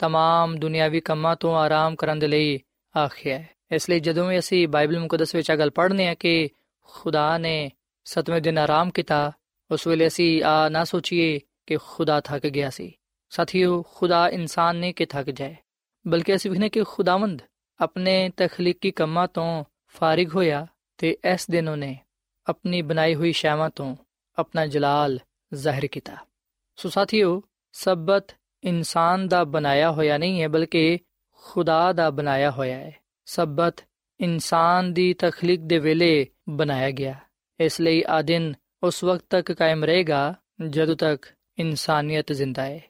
तमाम 0.00 0.58
ਦੁਨਿਆਵੀ 0.58 1.00
ਕੰਮਾਂ 1.00 1.36
ਤੋਂ 1.36 1.56
ਆਰਾਮ 1.56 1.96
ਕਰਨ 1.96 2.18
ਦੇ 2.18 2.26
ਲਈ 2.26 2.58
ਆਖਿਆ 2.96 3.38
ਹੈ 3.38 3.48
ਇਸ 3.72 3.90
ਲਈ 3.90 4.00
ਜਦੋਂ 4.00 4.26
ਵੀ 4.28 4.38
ਅਸੀਂ 4.38 4.68
ਬਾਈਬਲ 4.68 4.98
ਮੁਕੱਦਸ 4.98 5.34
ਵਿੱਚ 5.34 5.50
ਇਹ 5.50 5.56
ਗੱਲ 5.56 5.70
ਪੜ੍ਹਨੇ 5.70 6.08
ਆ 6.08 6.14
ਕਿ 6.14 6.50
ਖੁਦਾ 6.88 7.38
ਨੇ 7.38 7.70
ਸਤਵੇਂ 8.05 8.41
ਦਿਨ 8.41 8.57
ਆਰਾਮ 8.57 8.89
ਕੀਤਾ 8.89 9.31
ਉਸ 9.71 9.87
ਵੇਲੇ 9.87 10.07
ਅਸੀਂ 10.07 10.43
ਆ 10.43 10.69
ਨਾ 10.69 10.83
ਸੋਚੀਏ 10.83 11.39
ਕਿ 11.67 11.77
ਖੁਦਾ 11.77 12.19
ਥੱਕ 12.21 12.47
ਗਿਆ 12.47 12.69
ਸੀ 12.69 12.93
ਸਾਥੀਓ 13.31 13.81
ਖੁਦਾ 13.95 14.27
ਇਨਸਾਨ 14.29 14.75
ਨੇ 14.75 14.91
ਕਿ 14.93 15.05
ਥੱਕ 15.05 15.29
ਜਾਏ 15.29 15.55
ਬਲਕਿ 16.05 16.35
ਅਸੀਂ 16.35 16.51
ਵਿਖਨੇ 16.51 16.69
ਕਿ 16.69 16.83
ਖੁਦਾਵੰਦ 16.83 17.41
ਆਪਣੇ 17.79 18.29
ਤਖਲੀਕੀ 18.37 18.91
ਕੰਮਾਂ 18.91 19.27
ਤੋਂ 19.27 19.63
ਫਾਰਿਗ 19.95 20.35
ਹੋਇਆ 20.35 20.67
ਤੇ 20.97 21.17
ਇਸ 21.33 21.49
ਦਿਨ 21.49 21.69
ਉਹਨੇ 21.69 21.95
ਆਪਣੀ 22.47 22.81
ਬਣਾਈ 22.81 23.15
ਹੋਈ 23.15 23.31
ਸ਼ੈਵਾਂ 23.31 23.69
ਤੋਂ 23.69 23.95
ਆਪਣਾ 24.37 24.65
ਜਲਾਲ 24.65 25.19
ਜ਼ਾਹਿਰ 25.53 25.87
ਕੀਤਾ 25.87 26.15
ਸੋ 26.77 26.89
ਸਾਥੀਓ 26.89 27.41
ਸਬਤ 27.73 28.35
ਇਨਸਾਨ 28.63 29.27
ਦਾ 29.27 29.43
ਬਣਾਇਆ 29.43 29.91
ਹੋਇਆ 29.91 30.17
ਨਹੀਂ 30.17 30.41
ਹੈ 30.41 30.47
ਬਲਕਿ 30.47 30.99
ਖੁਦਾ 31.43 31.93
ਦਾ 31.93 32.09
ਬਣਾਇਆ 32.09 32.51
ਹੋਇਆ 32.51 32.77
ਹੈ 32.77 32.93
ਸਬਤ 33.25 33.85
ਇਨਸਾਨ 34.19 34.93
ਦੀ 34.93 35.13
ਤਖਲੀਕ 35.13 35.61
ਦੇ 35.61 35.79
ਵੇਲੇ 35.79 36.25
ਬਣਾਇਆ 36.49 36.91
ਗਿਆ 36.91 37.15
ਇਸ 37.60 37.80
ਲਈ 37.80 38.02
ਆ 38.08 38.20
ਦਿਨ 38.22 38.54
ਉਸ 38.82 39.04
ਵਕਤ 39.04 39.24
ਤੱਕ 39.30 39.52
ਕਾਇਮ 39.52 39.84
ਰਹੇਗਾ 39.84 40.34
ਜਦੋਂ 40.68 40.96
ਤੱਕ 40.96 41.26
ਇਨਸਾਨੀਅਤ 41.58 42.32
ਜ਼ਿੰਦਾ 42.32 42.62
ਹੈ 42.62 42.80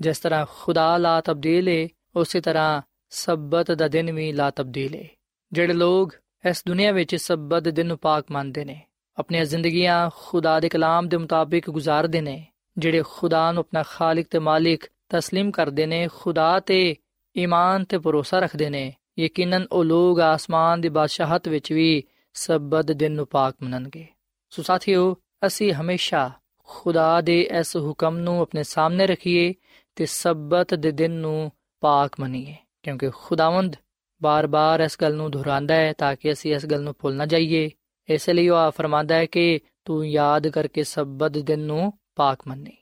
ਜਿਸ 0.00 0.18
ਤਰ੍ਹਾਂ 0.18 0.46
ਖੁਦਾ 0.46 0.96
ਲਾ 0.96 1.20
ਤਬਦੀਲ 1.20 1.68
ਹੈ 1.68 1.88
ਉਸੇ 2.16 2.40
ਤਰ੍ਹਾਂ 2.40 2.82
ਸਬਤ 3.10 3.72
ਦਾ 3.72 3.88
ਦਿਨ 3.88 4.12
ਵੀ 4.12 4.32
ਲਾ 4.32 4.50
ਤਬਦੀਲ 4.50 4.94
ਹੈ 4.94 5.08
ਜਿਹੜੇ 5.52 5.72
ਲੋਗ 5.72 6.10
ਇਸ 6.50 6.62
ਦੁਨੀਆ 6.66 6.92
ਵਿੱਚ 6.92 7.16
ਸਬਤ 7.16 7.62
ਦੇ 7.62 7.70
ਦਿਨ 7.70 7.86
ਨੂੰ 7.86 7.98
ਪਾਕ 7.98 8.24
ਮੰਨਦੇ 8.30 8.64
ਨੇ 8.64 8.80
ਆਪਣੀਆਂ 9.18 9.44
ਜ਼ਿੰਦਗੀਆਂ 9.44 10.10
ਖੁਦਾ 10.14 10.60
ਦੇ 10.60 10.68
ਕਲਾਮ 10.68 11.08
ਦੇ 11.08 11.16
ਮੁਤਾਬਿਕ 11.16 11.70
ਗੁਜ਼ਾਰਦੇ 11.70 12.20
ਨੇ 12.20 12.44
ਜਿਹੜੇ 12.78 13.02
ਖੁਦਾ 13.02 13.52
ਨੂੰ 13.52 13.60
ਆਪਣਾ 13.60 13.82
ਖਾਲਕ 13.82 14.26
ਤੇ 14.30 14.38
ਮਾਲਿਕ 14.38 14.84
تسلیم 14.84 15.50
ਕਰਦੇ 15.50 15.86
ਨੇ 15.86 16.08
ਖੁਦਾ 16.08 16.60
ਤੇ 16.60 16.96
ਈਮਾਨ 17.36 17.84
ਤੇ 17.84 17.98
ਭਰੋਸਾ 17.98 18.38
ਰੱਖਦੇ 18.38 18.70
ਨੇ 18.70 18.92
ਯਕੀਨਨ 19.18 19.66
ਉਹ 19.72 19.84
ਲੋਗ 19.84 20.20
ਆਸਮਾਨ 20.20 20.80
ਦੀ 20.80 20.88
ਬਾਦਸ਼ਾਹਤ 20.88 21.48
ਵਿੱਚ 21.48 21.72
ਵੀ 21.72 22.04
ਸਬਤ 22.35 22.91
ਦਿਨ 22.91 23.11
ਨੂੰ 23.11 23.27
ਪਾਕ 23.27 23.55
ਮੰਨਣਗੇ। 23.63 24.07
ਸੋ 24.49 24.63
ਸਾਥੀਓ, 24.63 25.15
ਅਸੀਂ 25.47 25.73
ਹਮੇਸ਼ਾ 25.73 26.31
ਖੁਦਾ 26.67 27.21
ਦੇ 27.21 27.41
ਇਸ 27.59 27.75
ਹੁਕਮ 27.75 28.17
ਨੂੰ 28.17 28.39
ਆਪਣੇ 28.41 28.63
ਸਾਹਮਣੇ 28.63 29.07
ਰੱਖੀਏ 29.07 29.53
ਤੇ 29.95 30.05
ਸਬਤ 30.05 30.73
ਦੇ 30.73 30.91
ਦਿਨ 30.91 31.11
ਨੂੰ 31.11 31.51
ਪਾਕ 31.83 32.19
ਮੰਨੀਏ, 32.19 32.55
ਕਿਉਂਕਿ 32.83 33.09
ਖੁਦਾਵੰਦ 33.15 33.75
ਬਾਰ-ਬਾਰ 34.21 34.79
ਇਸ 34.79 34.97
ਗੱਲ 35.01 35.15
ਨੂੰ 35.15 35.31
ਦੁਹਰਾਉਂਦਾ 35.31 35.75
ਹੈ 35.75 35.93
ਤਾਂ 35.93 36.15
ਕਿ 36.15 36.31
ਅਸੀਂ 36.31 36.55
ਇਸ 36.55 36.65
ਗੱਲ 36.65 36.83
ਨੂੰ 36.83 36.95
ਭੁੱਲ 36.99 37.15
ਨਾ 37.15 37.25
ਜਾਈਏ। 37.25 37.69
ਇਸ 38.09 38.29
ਲਈ 38.29 38.49
ਉਹ 38.49 38.71
ਫਰਮਾਂਦਾ 38.71 39.15
ਹੈ 39.15 39.25
ਕਿ 39.25 39.59
ਤੂੰ 39.85 40.07
ਯਾਦ 40.07 40.47
ਕਰਕੇ 40.47 40.83
ਸਬਤ 40.83 41.37
ਦਿਨ 41.37 41.59
ਨੂੰ 41.59 41.93
ਪਾਕ 42.15 42.47
ਮੰਨੀ। 42.47 42.77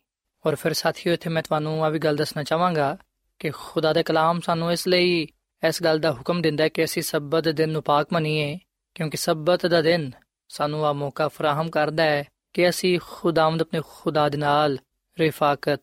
ਔਰ 0.46 0.56
ਫਿਰ 0.56 0.74
ਸਾਥੀਓ, 0.74 1.14
ਇੱਥੇ 1.14 1.30
ਮੈਂ 1.30 1.44
ਤੁਹਾਨੂੰ 1.44 1.86
ਆ 1.86 1.90
ਵੀ 1.90 2.00
ਗੱਲ 2.00 2.16
ਦੱਸਣਾ 2.16 2.44
ਚਾਹਾਂਗਾ 2.44 2.98
ਕਿ 3.40 3.50
ਖੁਦਾ 3.50 3.94
ਦਾ 3.94 4.02
ਕਲਾਮ 4.02 4.40
ਸਾਨੂੰ 4.40 4.72
ਇਸ 4.72 4.88
ਲਈ 4.88 5.28
ਇਸ 5.64 5.84
ਗੱਲ 5.84 6.00
ਦਾ 6.00 6.12
ਹੁਕਮ 6.14 6.42
ਦਿੰਦਾ 6.42 6.64
ਹੈ 6.64 6.70
ਕਿ 6.70 6.84
ਅਸੀਂ 6.84 7.02
ਸਬਤ 7.02 7.50
ਦਿਨ 7.50 7.70
ਨੂੰ 7.70 7.84
ਪਾਕ 7.84 8.08
ਮੰਨੀਏ। 8.14 8.60
ਕਿਉਂਕਿ 8.95 9.17
ਸਬਤ 9.17 9.67
ਦਾ 9.67 9.83
ਦਿਨ 9.83 10.11
ਸਾਨੂੰ 10.49 10.87
ਆ 10.87 10.93
ਮੌਕਾ 10.93 11.29
ਫਰਾਹਮ 11.29 11.71
ਕਰਦਾ 11.71 12.03
ਹੈ 12.03 12.25
ਕਿ 12.53 12.69
ਅਸੀਂ 12.69 12.99
ਖੁਦਾਵੰਦ 13.03 13.63
ਆਪਣੇ 13.63 13.81
ਖੁਦਾ 13.89 14.29
ਦੇ 14.29 14.39
ਨਾਲ 14.39 14.79
ਰਿਫਾਕਤ 15.21 15.81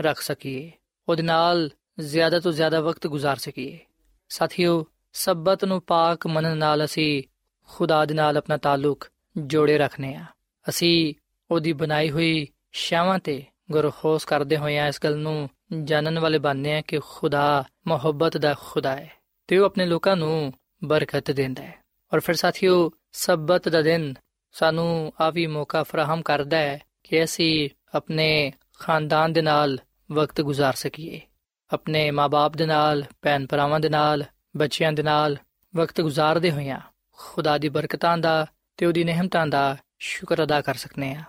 ਰੱਖ 0.00 0.20
ਸਕੀਏ 0.20 0.72
ਉਹਦੇ 1.08 1.22
ਨਾਲ 1.22 1.70
ਜ਼ਿਆਦਾ 2.00 2.40
ਤੋਂ 2.40 2.52
ਜ਼ਿਆਦਾ 2.52 2.80
ਵਕਤ 2.80 3.06
گزار 3.06 3.36
ਸਕੀਏ 3.38 3.78
ਸਾਥੀਓ 4.28 4.86
ਸਬਤ 5.12 5.64
ਨੂੰ 5.64 5.82
ਪਾਕ 5.82 6.26
ਮੰਨਣ 6.26 6.56
ਨਾਲ 6.56 6.84
ਅਸੀਂ 6.84 7.22
ਖੁਦਾ 7.64 8.04
ਦੇ 8.04 8.14
ਨਾਲ 8.14 8.36
ਆਪਣਾ 8.36 8.56
ਤਾਲੁਕ 8.56 9.08
ਜੋੜੇ 9.38 9.78
ਰੱਖਨੇ 9.78 10.14
ਆ 10.14 10.24
ਅਸੀਂ 10.68 11.14
ਉਹਦੀ 11.50 11.72
ਬਣਾਈ 11.72 12.10
ਹੋਈ 12.10 12.46
ਸ਼ਾਵਾਂ 12.72 13.18
ਤੇ 13.18 13.44
ਗੁਰਖੋਸ 13.70 14.24
ਕਰਦੇ 14.24 14.56
ਹੋਏ 14.56 14.76
ਇਸ 14.88 15.00
ਗੱਲ 15.04 15.18
ਨੂੰ 15.18 15.48
ਜਾਣਨ 15.84 16.18
ਵਾਲੇ 16.18 16.38
ਬਣਨੇ 16.38 16.78
ਆ 16.78 16.80
ਕਿ 16.80 16.98
ਖੁਦਾ 16.98 17.64
ਮੁਹੱਬਤ 17.86 18.36
ਦਾ 18.36 18.54
ਖੁਦਾ 18.58 18.96
ਹੈ 18.96 19.10
ਤੇ 19.46 19.58
ਉਹ 19.58 19.66
ਆਪਣੇ 19.66 19.86
ਲੋਕਾਂ 19.86 20.16
ਨੂੰ 20.16 20.52
ਬਰਕਤ 20.84 21.30
ਦਿੰਦਾ 21.30 21.62
ਹੈ 21.62 21.82
ਔਰ 22.12 22.20
ਫਿਰ 22.20 22.34
ਸਾਥੀਓ 22.34 22.90
ਸਬਤ 23.12 23.68
ਦਾ 23.68 23.82
ਦਿਨ 23.82 24.14
ਸਾਨੂੰ 24.52 25.12
ਆ 25.20 25.30
ਵੀ 25.30 25.46
ਮੌਕਾ 25.46 25.82
ਫਰਾਹਮ 25.82 26.22
ਕਰਦਾ 26.22 26.56
ਹੈ 26.56 26.80
ਕਿ 27.02 27.24
ਅਸੀਂ 27.24 27.68
ਆਪਣੇ 27.94 28.52
ਖਾਨਦਾਨ 28.78 29.32
ਦੇ 29.32 29.42
ਨਾਲ 29.42 29.78
ਵਕਤ 30.12 30.40
گزار 30.40 30.72
ਸਕੀਏ 30.74 31.20
ਆਪਣੇ 31.70 32.10
ਮਾਪੇ 32.10 32.56
ਦੇ 32.56 32.66
ਨਾਲ 32.66 33.04
ਭੈਣ 33.22 33.46
ਭਰਾਵਾਂ 33.46 33.80
ਦੇ 33.80 33.88
ਨਾਲ 33.88 34.24
ਬੱਚਿਆਂ 34.56 34.92
ਦੇ 34.92 35.02
ਨਾਲ 35.02 35.36
ਵਕਤ 35.76 36.00
ਗੁਜ਼ਾਰਦੇ 36.00 36.50
ਹੋਇਆਂ 36.50 36.80
ਖੁਦਾ 37.12 37.58
ਦੀ 37.58 37.68
ਬਰਕਤਾਂ 37.68 38.18
ਦਾ 38.18 38.46
ਤੇ 38.76 38.86
ਉਹਦੀ 38.86 39.04
ਨਿਹਮਤਾਂ 39.04 39.46
ਦਾ 39.46 39.76
ਸ਼ੁਕਰ 39.98 40.42
ਅਦਾ 40.44 40.60
ਕਰ 40.60 40.74
ਸਕਨੇ 40.74 41.14
ਆ 41.14 41.22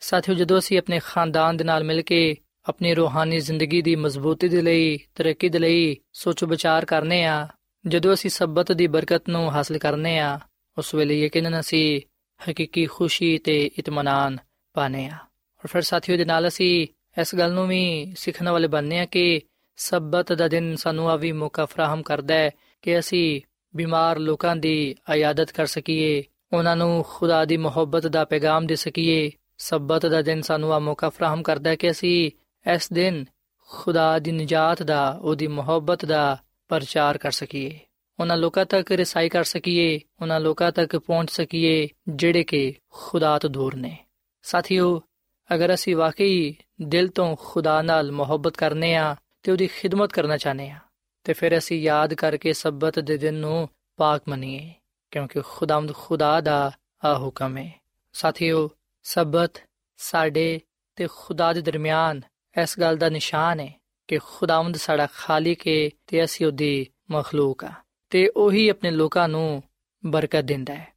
ਸਾਥੀਓ 0.00 0.34
ਜਦੋਂ 0.34 0.58
ਅਸੀਂ 0.58 0.78
ਆਪਣੇ 0.78 0.98
ਖਾਨਦਾਨ 0.98 1.56
ਦੇ 1.56 1.64
ਨਾਲ 1.64 1.84
ਮਿਲ 1.84 2.02
ਕੇ 2.02 2.36
ਆਪਣੀ 2.68 2.94
ਰੂਹਾਨੀ 2.94 3.40
ਜ਼ਿੰਦਗੀ 3.40 3.82
ਦੀ 3.82 3.96
ਮਜ਼ਬੂਤੀ 3.96 4.48
ਦੇ 4.48 4.62
ਲਈ 4.62 4.98
ਤਰੱਕੀ 5.14 5.48
ਦੇ 5.48 5.58
ਲਈ 5.58 5.96
ਸੋਚ 6.12 6.44
ਵਿਚਾਰ 6.44 6.84
ਕਰਨੇ 6.84 7.24
ਆ 7.24 7.48
ਜਦੋਂ 7.87 8.13
ਅਸੀਂ 8.13 8.29
ਸਬਤ 8.29 8.71
ਦੀ 8.71 8.87
ਬਰਕਤ 8.87 9.29
ਨੂੰ 9.29 9.51
ਹਾਸਲ 9.51 9.77
ਕਰਨੇ 9.77 10.19
ਆ, 10.19 10.39
ਉਸ 10.77 10.95
ਵੇਲੇ 10.95 11.21
ਯਕੀਨਨ 11.21 11.59
ਅਸੀਂ 11.59 12.01
ਹਕੀਕੀ 12.49 12.85
ਖੁਸ਼ੀ 12.85 13.37
ਤੇ 13.37 13.71
ਇਤਮਾਨਾਨ 13.79 14.37
ਪਾਣੇ 14.73 15.07
ਆ। 15.07 15.15
ਔਰ 15.59 15.67
ਫਿਰ 15.67 15.81
ਸਾਥੀਓ, 15.81 16.17
ਦੇ 16.17 16.25
ਨਾਲ 16.25 16.47
ਅਸੀਂ 16.47 16.87
ਇਸ 17.21 17.35
ਗੱਲ 17.35 17.53
ਨੂੰ 17.53 17.67
ਵੀ 17.67 18.13
ਸਿੱਖਣ 18.17 18.49
ਵਾਲੇ 18.49 18.67
ਬਣਨੇ 18.67 18.99
ਆ 18.99 19.05
ਕਿ 19.05 19.41
ਸਬਤ 19.75 20.33
ਦਾ 20.33 20.47
ਦਿਨ 20.47 20.75
ਸਾਨੂੰ 20.75 21.09
ਆ 21.09 21.15
ਵੀ 21.15 21.31
ਮੌਕਾ 21.31 21.65
ਫਰਾਹਮ 21.65 22.01
ਕਰਦਾ 22.01 22.33
ਹੈ 22.33 22.51
ਕਿ 22.81 22.99
ਅਸੀਂ 22.99 23.41
ਬਿਮਾਰ 23.75 24.17
ਲੋਕਾਂ 24.17 24.55
ਦੀ 24.55 24.95
ਆਯਾਦਤ 25.09 25.51
ਕਰ 25.51 25.65
ਸਕੀਏ, 25.65 26.23
ਉਹਨਾਂ 26.53 26.75
ਨੂੰ 26.75 27.05
ਖੁਦਾ 27.09 27.45
ਦੀ 27.45 27.57
ਮੁਹੱਬਤ 27.57 28.07
ਦਾ 28.07 28.25
ਪੈਗਾਮ 28.25 28.67
ਦੇ 28.67 28.75
ਸਕੀਏ। 28.75 29.31
ਸਬਤ 29.57 30.05
ਦਾ 30.05 30.21
ਦਿਨ 30.21 30.41
ਸਾਨੂੰ 30.41 30.73
ਆ 30.73 30.79
ਮੌਕਾ 30.79 31.09
ਫਰਾਹਮ 31.09 31.43
ਕਰਦਾ 31.43 31.69
ਹੈ 31.69 31.75
ਕਿ 31.75 31.91
ਅਸੀਂ 31.91 32.31
ਇਸ 32.73 32.93
ਦਿਨ 32.93 33.25
ਖੁਦਾ 33.67 34.19
ਦੀ 34.19 34.31
ਨਜਾਤ 34.31 34.83
ਦਾ, 34.83 35.19
ਉਹਦੀ 35.21 35.47
ਮੁਹੱਬਤ 35.47 36.05
ਦਾ 36.05 36.37
ਪ੍ਰਚਾਰ 36.67 37.17
ਕਰ 37.17 37.31
ਸਕੀਏ। 37.31 37.79
ਉਹਨਾਂ 38.19 38.37
ਲੋਕਾਂ 38.37 38.65
ਤੱਕ 38.65 38.91
ਰਸਾਈ 38.91 39.29
ਕਰ 39.29 39.43
ਸਕੀਏ, 39.43 39.99
ਉਹਨਾਂ 40.21 40.39
ਲੋਕਾਂ 40.39 40.71
ਤੱਕ 40.71 40.97
ਪਹੁੰਚ 40.97 41.31
ਸਕੀਏ, 41.31 41.87
ਜਿਹੜੇ 42.07 42.43
ਕਿ 42.43 42.73
ਖੁਦਾ 42.89 43.37
ਤੋਂ 43.39 43.49
ਦੂਰ 43.49 43.75
ਨੇ। 43.75 43.97
ਸਾਥੀਓ, 44.43 45.01
ਅਗਰ 45.49 45.73
ਅਸੀਂ 45.73 45.95
ਵਾਕਈ 45.95 46.55
ਦਿਲ 46.81 47.07
ਤੋਂ 47.07 47.35
ਖੁਦਾ 47.39 47.81
ਨਾਲ 47.81 48.11
ਮੁਹੱਬਤ 48.11 48.57
ਕਰਨੇ 48.57 48.95
ਆ 48.95 49.15
ਤੇ 49.43 49.51
ਉਹਦੀ 49.51 49.67
ਖਿਦਮਤ 49.67 50.13
ਕਰਨਾ 50.13 50.37
ਚਾਹਨੇ 50.37 50.69
ਆ, 50.69 50.79
ਤੇ 51.23 51.33
ਫਿਰ 51.33 51.57
ਅਸੀਂ 51.57 51.81
ਯਾਦ 51.81 52.13
ਕਰਕੇ 52.13 52.53
ਸਬਤ 52.53 52.99
ਦੇ 52.99 53.17
ਦਿਨ 53.17 53.33
ਨੂੰ 53.33 53.69
ਪਾਕ 53.97 54.21
ਮੰਨੀਏ, 54.27 54.73
ਕਿਉਂਕਿ 55.11 55.41
ਖੁਦਾਵੰਦ 55.45 55.93
ਖੁਦਾ 55.93 56.39
ਦਾ 56.41 56.71
ਆ 57.05 57.17
ਹੁਕਮ 57.17 57.57
ਹੈ। 57.57 57.71
ਸਾਥੀਓ, 58.13 58.69
ਸਬਤ 59.03 59.61
ਸਾਡੇ 59.97 60.59
ਤੇ 60.95 61.07
ਖੁਦਾ 61.15 61.53
ਦੇ 61.53 61.61
ਦਰਮਿਆਨ 61.61 62.21
ਇਸ 62.61 62.79
ਗੱਲ 62.79 62.97
ਦਾ 62.97 63.09
ਨਿਸ਼ਾਨ 63.09 63.59
ਹੈ 63.59 63.73
ਕਿ 64.07 64.17
ਖੁਦਾਵੰਦ 64.17 64.75
ਸਾਡਾ 64.75 65.07
ਖਾਲਿਕ 65.13 65.67
ਹੈ 65.67 65.89
ਤੇ 66.07 66.23
ਅਸੀਂ 66.23 66.45
ਉਹਦੀ 66.45 66.87
ਮਖਲੂਕ 67.11 67.63
ਆ। 67.63 67.71
ਤੇ 68.09 68.29
ਉਹੀ 68.29 68.69
ਆਪਣੇ 68.69 68.91
ਲੋਕਾਂ 68.91 69.29
ਨੂੰ 69.29 69.63
ਬਰਕਤ 70.05 70.41
ਦਿੰਦਾ 70.41 70.75
ਹੈ। 70.75 70.87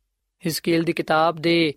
ਹਿਸਕੀਲ 0.47 0.83
ਦੀ 0.83 0.93
ਕਿਤਾਬ 0.93 1.37
ਦੇ 1.37 1.75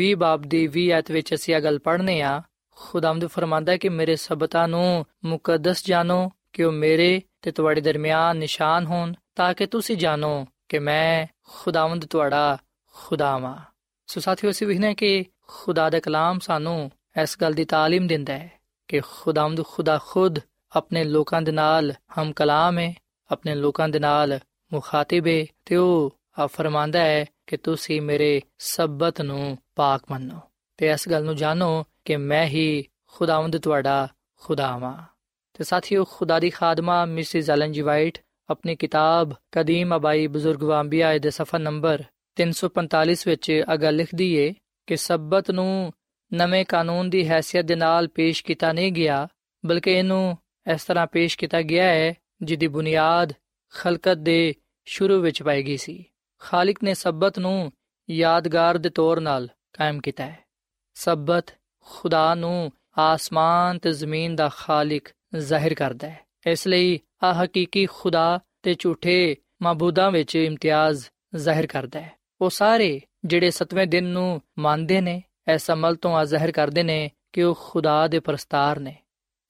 20 0.00 0.14
ਬਾਬ 0.14 0.42
ਦੀ 0.42 0.68
20 0.78 0.90
ਆਇਤ 0.90 1.10
ਵਿੱਚ 1.10 1.34
ਅਸੀਂ 1.34 1.54
ਇਹ 1.54 1.60
ਗੱਲ 1.60 1.78
ਪੜ੍ਹਨੇ 1.78 2.22
ਆ, 2.22 2.42
ਖੁਦਾਵੰਦ 2.70 3.26
ਫਰਮਾਂਦਾ 3.26 3.72
ਹੈ 3.72 3.76
ਕਿ 3.76 3.88
ਮੇਰੇ 3.88 4.16
ਸਬਤਾਂ 4.16 4.68
ਨੂੰ 4.68 5.06
ਮੁਕੱਦਸ 5.24 5.86
ਜਾਣੋ 5.86 6.32
ਕਿ 6.52 6.64
ਉਹ 6.64 6.72
ਮੇਰੇ 6.72 7.22
ਤੇ 7.42 7.50
ਤੁਹਾਡੇ 7.50 7.80
ਦਰਮਿਆਨ 7.80 8.36
ਨਿਸ਼ਾਨ 8.36 8.86
ਹੋਣ, 8.86 9.12
ਤਾਂ 9.34 9.54
ਕਿ 9.54 9.66
ਤੁਸੀਂ 9.66 9.96
ਜਾਣੋ 9.96 10.46
ਕਿ 10.68 10.78
ਮੈਂ 10.78 11.26
ਖੁਦਾਵੰਦ 11.48 12.06
ਤੁਹਾਡਾ 12.06 12.58
ਖੁਦਾ 12.94 13.38
ਵਾਂ 13.38 13.56
ਸੋ 14.06 14.20
ਸਾਥੀਓ, 14.20 14.50
ਅਸੀਂ 14.50 14.66
ਵਿਖਨੇ 14.66 14.94
ਕਿ 14.94 15.24
ਖੁਦਾ 15.46 15.90
ਦਾ 15.90 16.00
ਕਲਾਮ 16.00 16.38
ਸਾਨੂੰ 16.38 16.90
ਇਸ 17.22 17.38
ਗੱਲ 17.40 17.52
ਦੀ 17.52 17.64
ਤਾਲੀਮ 17.64 18.06
ਦਿੰਦਾ 18.06 18.32
ਹੈ 18.32 18.52
ਕਿ 18.88 19.00
ਖੁਦਾਵੰਦ 19.00 19.64
ਖੁਦਾ 19.64 19.98
ਖੁਦ 20.06 20.38
ਆਪਣੇ 20.72 21.04
ਲੋਕਾਂ 21.04 21.42
ਦੇ 21.42 21.52
ਨਾਲ 21.52 21.92
ਹਮ 22.18 22.32
ਕਲਾਮ 22.32 22.78
ਹੈ, 22.78 22.94
ਆਪਣੇ 23.30 23.54
ਲੋਕਾਂ 23.54 23.88
ਦੇ 23.88 23.98
ਨਾਲ 23.98 24.40
ਮੁਖਾਤਿਬ 24.72 25.26
ਹੈ 25.26 25.46
ਤੇ 25.64 25.76
ਉਹ 25.76 26.18
ਆ 26.38 26.46
ਫਰਮਾਂਦਾ 26.46 27.00
ਹੈ 27.00 27.24
ਕਿ 27.46 27.56
ਤੁਸੀਂ 27.56 28.02
ਮੇਰੇ 28.02 28.42
ਸਬਤ 28.58 29.22
ਨੂੰ 29.22 29.58
ਪਾਕ 29.74 30.02
ਮੰਨੋ। 30.10 30.40
ਤੇ 30.76 30.90
ਇਸ 30.90 31.08
ਗੱਲ 31.08 31.24
ਨੂੰ 31.24 31.36
ਜਾਣੋ 31.36 31.84
ਕਿ 32.04 32.16
ਮੈਂ 32.16 32.46
ਹੀ 32.46 32.84
ਖੁਦਾਵੰਦ 33.06 33.58
ਤੁਹਾਡਾ 33.58 34.08
ਖੁਦਾਵਾ 34.36 35.04
ਤੇ 35.54 35.64
ਸਾਥੀਓ, 35.64 36.04
ਖੁਦਾ 36.04 36.40
ਦੀ 36.40 36.50
ਖਾਦਮਾ 36.50 37.04
ਮਿਸਿਸ 37.04 37.50
ਐਲਨ 37.50 37.72
ਜੀ 37.72 37.80
ਵਾਈਟ 37.80 38.18
ਆਪਣੀ 38.50 38.76
ਕਿਤਾਬ 38.76 39.32
ਕਦੀਮ 39.52 39.96
ਅਬਾਈ 39.96 40.26
ਬਜ਼ੁਰਗ 40.26 40.62
ਵਾਂਬੀਆ 40.62 41.18
ਦੇ 41.18 41.30
ਸਫਾ 41.30 41.58
ਨੰਬਰ 41.58 42.04
345 42.36 43.16
ਵਿੱਚ 43.26 43.64
ਅਗਾ 43.74 43.90
ਲਿਖਦੀ 43.90 44.34
ਏ 44.34 44.54
ਕਿ 44.86 44.96
ਸਬਤ 44.96 45.50
ਨੂੰ 45.50 45.92
ਨਵੇਂ 46.34 46.64
ਕਾਨੂੰਨ 46.64 47.10
ਦੀ 47.10 47.30
ਹیثیت 47.30 47.62
ਦੇ 47.62 47.74
ਨਾਲ 47.74 48.08
ਪੇਸ਼ 48.08 48.44
ਕੀਤਾ 48.44 48.72
ਨਹੀਂ 48.72 48.92
ਗਿਆ, 48.92 49.28
ਬਲਕਿ 49.66 49.92
ਇਹਨੂੰ 49.92 50.38
ਇਸ 50.72 50.84
ਤਰ੍ਹਾਂ 50.84 51.06
ਪੇਸ਼ 51.06 51.38
ਕੀਤਾ 51.38 51.62
ਗਿਆ 51.62 51.84
ਹੈ, 51.84 52.14
ਜਿਹਦੀ 52.42 52.66
ਬੁਨਿਆਦ 52.66 53.32
ਖਲਕਤ 53.74 54.14
ਦੇ 54.14 54.54
ਸ਼ੁਰੂ 54.84 55.20
ਵਿੱਚ 55.20 55.42
ਪਾਈ 55.42 55.62
ਗਈ 55.62 55.76
ਸੀ। 55.76 56.04
ਖਾਲਕ 56.38 56.76
ਨੇ 56.84 56.94
ਸਬਤ 56.94 57.38
ਨੂੰ 57.38 57.72
ਯਾਦਗਾਰ 58.10 58.78
ਦੇ 58.78 58.88
ਤੌਰ 58.88 59.20
'ਤੇ 59.20 59.48
ਕਾਇਮ 59.72 60.00
ਕੀਤਾ 60.00 60.26
ਹੈ। 60.26 60.38
ਸਬਤ 60.94 61.46
ਖੁਦਾ 61.80 62.34
ਨੂੰ 62.34 62.72
ਆਸਮਾਨ 62.98 63.78
ਤੇ 63.78 63.92
ਜ਼ਮੀਨ 63.92 64.36
ਦਾ 64.36 64.50
ਖਾਲਕ 64.56 65.08
ਜ਼ਾਹਿਰ 65.36 65.74
ਕਰਦਾ 65.74 66.10
ਹੈ। 66.10 66.20
ਇਸ 66.46 66.66
ਲਈ 66.66 67.00
ਆ 67.22 67.44
ਹਕੀਕੀ 67.44 67.86
ਖੁਦਾ 67.86 68.40
ਤੇ 68.62 68.76
ਝੂਠੇ 68.78 69.36
ਮਾਬੂਦਾਂ 69.62 70.10
ਵਿੱਚ 70.10 70.36
ਇਮਤਿਆਜ਼ 70.36 71.06
ਜ਼ਾਹਿਰ 71.36 71.66
ਕਰਦਾ 71.66 72.00
ਹੈ। 72.00 72.12
ਉਹ 72.40 72.50
ਸਾਰੇ 72.50 73.00
ਜਿਹੜੇ 73.24 73.50
ਸਤਵੇਂ 73.50 73.86
ਦਿਨ 73.86 74.04
ਨੂੰ 74.04 74.42
ਮੰਨਦੇ 74.58 75.00
ਨੇ, 75.00 75.22
ਇਸ 75.54 75.70
ਅਮਲ 75.70 75.96
ਤੋਂ 75.96 76.16
ਆ 76.16 76.24
ਜ਼ਾਹਿਰ 76.24 76.52
ਕਰਦੇ 76.52 76.82
ਨੇ 76.82 77.10
ਕਿ 77.32 77.42
ਉਹ 77.42 77.58
ਖੁਦਾ 77.60 78.08
ਦੇ 78.08 78.20
ਪ੍ਰਸਤਾਰ 78.20 78.78
ਨੇ। 78.78 78.96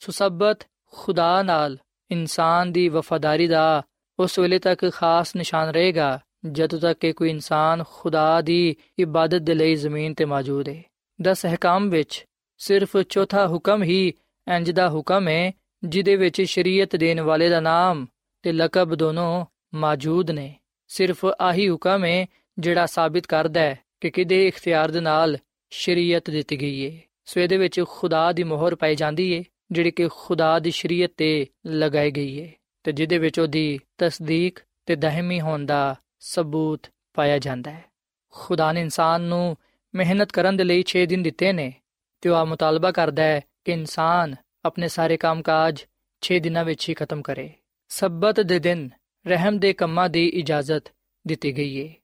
ਸੋ 0.01 0.13
ਸਬਤ 0.13 0.59
ਖੁਦਾ 0.97 1.43
ਨਾਲ 1.43 1.79
ਇਨਸਾਨ 2.11 2.73
ਦੀ 2.73 2.89
ਵਫਾਦਾਰੀ 2.89 3.47
ਦਾ 3.47 3.83
ਉਸ 4.19 4.39
ਵੇਲੇ 4.39 4.59
ਤੱਕ 4.59 4.91
ਖਾਸ 4.93 5.37
ਨਿਸ਼ਾਨ 5.37 5.69
ਰਹੇਗਾ, 5.69 6.21
ਜਦੋਂ 6.53 6.81
ਤੱਕ 6.81 7.01
ਕਿ 7.01 7.13
ਕੋਈ 7.13 7.31
ਇਨਸਾਨ 7.31 7.85
ਖੁਦਾ 7.93 8.41
ਦੀ 8.41 8.77
ਇਬਾਦਤ 8.99 9.43
ਦੇ 9.43 9.55
ਲਈ 9.55 9.75
ਜ਼ਮੀਨ 9.75 10.15
ਤੇ 10.15 10.25
ਮੌਜੂਦ 10.25 10.69
ਹੈ 10.69 10.83
10 11.23 11.47
ਹਕਾਮ 11.55 11.91
ਵਿੱਚ 11.91 12.25
ਸਿਰਫ 12.59 12.97
ਚੌਥਾ 13.09 13.47
ਹੁਕਮ 13.47 13.83
ਹੀ 13.83 14.13
ਇੰਜ 14.57 14.71
ਦਾ 14.71 14.89
ਹੁਕਮ 14.91 15.29
ਹੈ 15.29 15.53
ਜਿਹਦੇ 15.85 16.17
ਵਿੱਚ 16.17 16.43
ਸ਼ਰੀਅਤ 16.43 16.97
ਦੇਣ 16.97 17.21
ਵਾਲੇ 17.21 17.49
ਦਾ 17.49 17.61
ਨਾਮ 17.61 18.07
ਤੇ 18.43 18.53
ਲਕਬ 18.53 18.95
ਦੋਨੋਂ 18.95 19.47
ਮੌਜੂਦ 19.75 20.31
ਨੇ। 20.31 20.55
ਸਿਰਫ 20.89 21.25
ਆਹੀ 21.41 21.71
ਹੁਕਮ 21.71 22.05
ਹੈ 22.05 22.27
ਜਿਹੜਾ 22.59 22.87
ਸਾਬਿਤ 22.87 23.27
ਕਰਦਾ 23.27 23.61
ਹੈ 23.61 23.79
ਕਿ 24.01 24.11
ਕਿਹਦੇ 24.11 24.47
ਇਖਤਿਆਰ 24.47 24.91
ਦੇ 24.91 25.01
ਨਾਲ 25.01 25.39
ਸ਼ਰੀਅਤ 25.71 26.31
ਦਿੱਤੀ 26.31 26.61
ਗਈ 26.61 26.91
ਹੈ 26.91 27.03
ਸੋ 27.25 27.41
ਇਹਦੇ 27.41 27.57
ਵਿੱਚ 27.57 27.81
ਖੁਦਾ 27.89 28.33
ਦੀ 28.33 28.45
ਮੋਹਰ 28.45 28.75
ਪਾਈ 28.75 28.95
ਜਾਂਦੀ 28.95 29.39
ਹੈ 29.39 29.45
ਜਿਹੜੀ 29.71 29.91
ਕਿ 29.91 30.09
ਖੁਦਾ 30.09 30.59
ਦੀ 30.59 30.71
ਸ਼ਰੀਅਤ 30.71 31.11
ਤੇ 31.17 31.47
ਲਗਾਈ 31.67 32.11
ਗਈ 32.11 32.43
ਹੈ 32.43 32.53
ਤੇ 32.85 32.93
ਜਿਹਦੇ 32.93 33.19
ਵਿੱਚ 33.19 33.41
ਉਹਦੀ 33.41 33.79
ਤਸਦੀਕ 33.99 34.59
ਤੇ 34.87 34.97
ਦਹਿਮੀ 34.97 35.41
ਹੋਣ 35.41 35.67
ਦਾ 35.67 35.97
ਸਬੂਤ 36.21 36.87
ਪਾਇਆ 37.15 37.39
ਜਾਂਦਾ 37.39 37.71
ਹੈ। 37.71 37.85
ਖੁਦਾ 38.31 38.73
ਨੇ 38.73 38.81
ਇਨਸਾਨ 38.81 39.21
ਨੂੰ 39.21 39.57
ਮਿਹਨਤ 39.95 40.33
ਕਰਨ 40.33 40.57
ਦੇ 40.57 40.65
ਲਈ 40.65 40.85
6 40.93 41.07
ਦਿਨ 41.07 41.23
ਦਿੱਤੇ 41.23 41.53
ਨੇ 41.53 41.73
ਤੇ 42.21 42.29
ਉਹ 42.29 42.37
ਆ 42.37 42.45
ਮੁਤਾਲਬਾ 42.45 42.91
ਕਰਦਾ 42.91 43.23
ਹੈ 43.23 43.41
ਕਿ 43.65 43.73
ਇਨਸਾਨ 43.73 44.35
ਆਪਣੇ 44.65 44.89
ਸਾਰੇ 44.89 45.17
ਕੰਮਕਾਜ 45.17 45.85
6 46.23 46.39
ਦਿਨਾਂ 46.39 46.65
ਵਿੱਚ 46.65 46.89
ਹੀ 46.89 46.95
ਖਤਮ 46.95 47.23
ਕਰੇ। 47.23 47.51
ਸਬਤ 47.89 48.41
ਦੇ 48.41 48.59
ਦਿਨ 48.59 48.91
ਰਹਿਮ 49.27 49.59
ਦੇ 49.59 49.73
ਕੰਮਾਂ 49.73 50.09
ਦੀ 50.09 50.27
ਇਜਾਜ਼ਤ 50.27 50.93
ਦਿੱਤੀ 51.27 51.57
ਗਈ 51.57 51.89
ਹੈ 51.89 51.95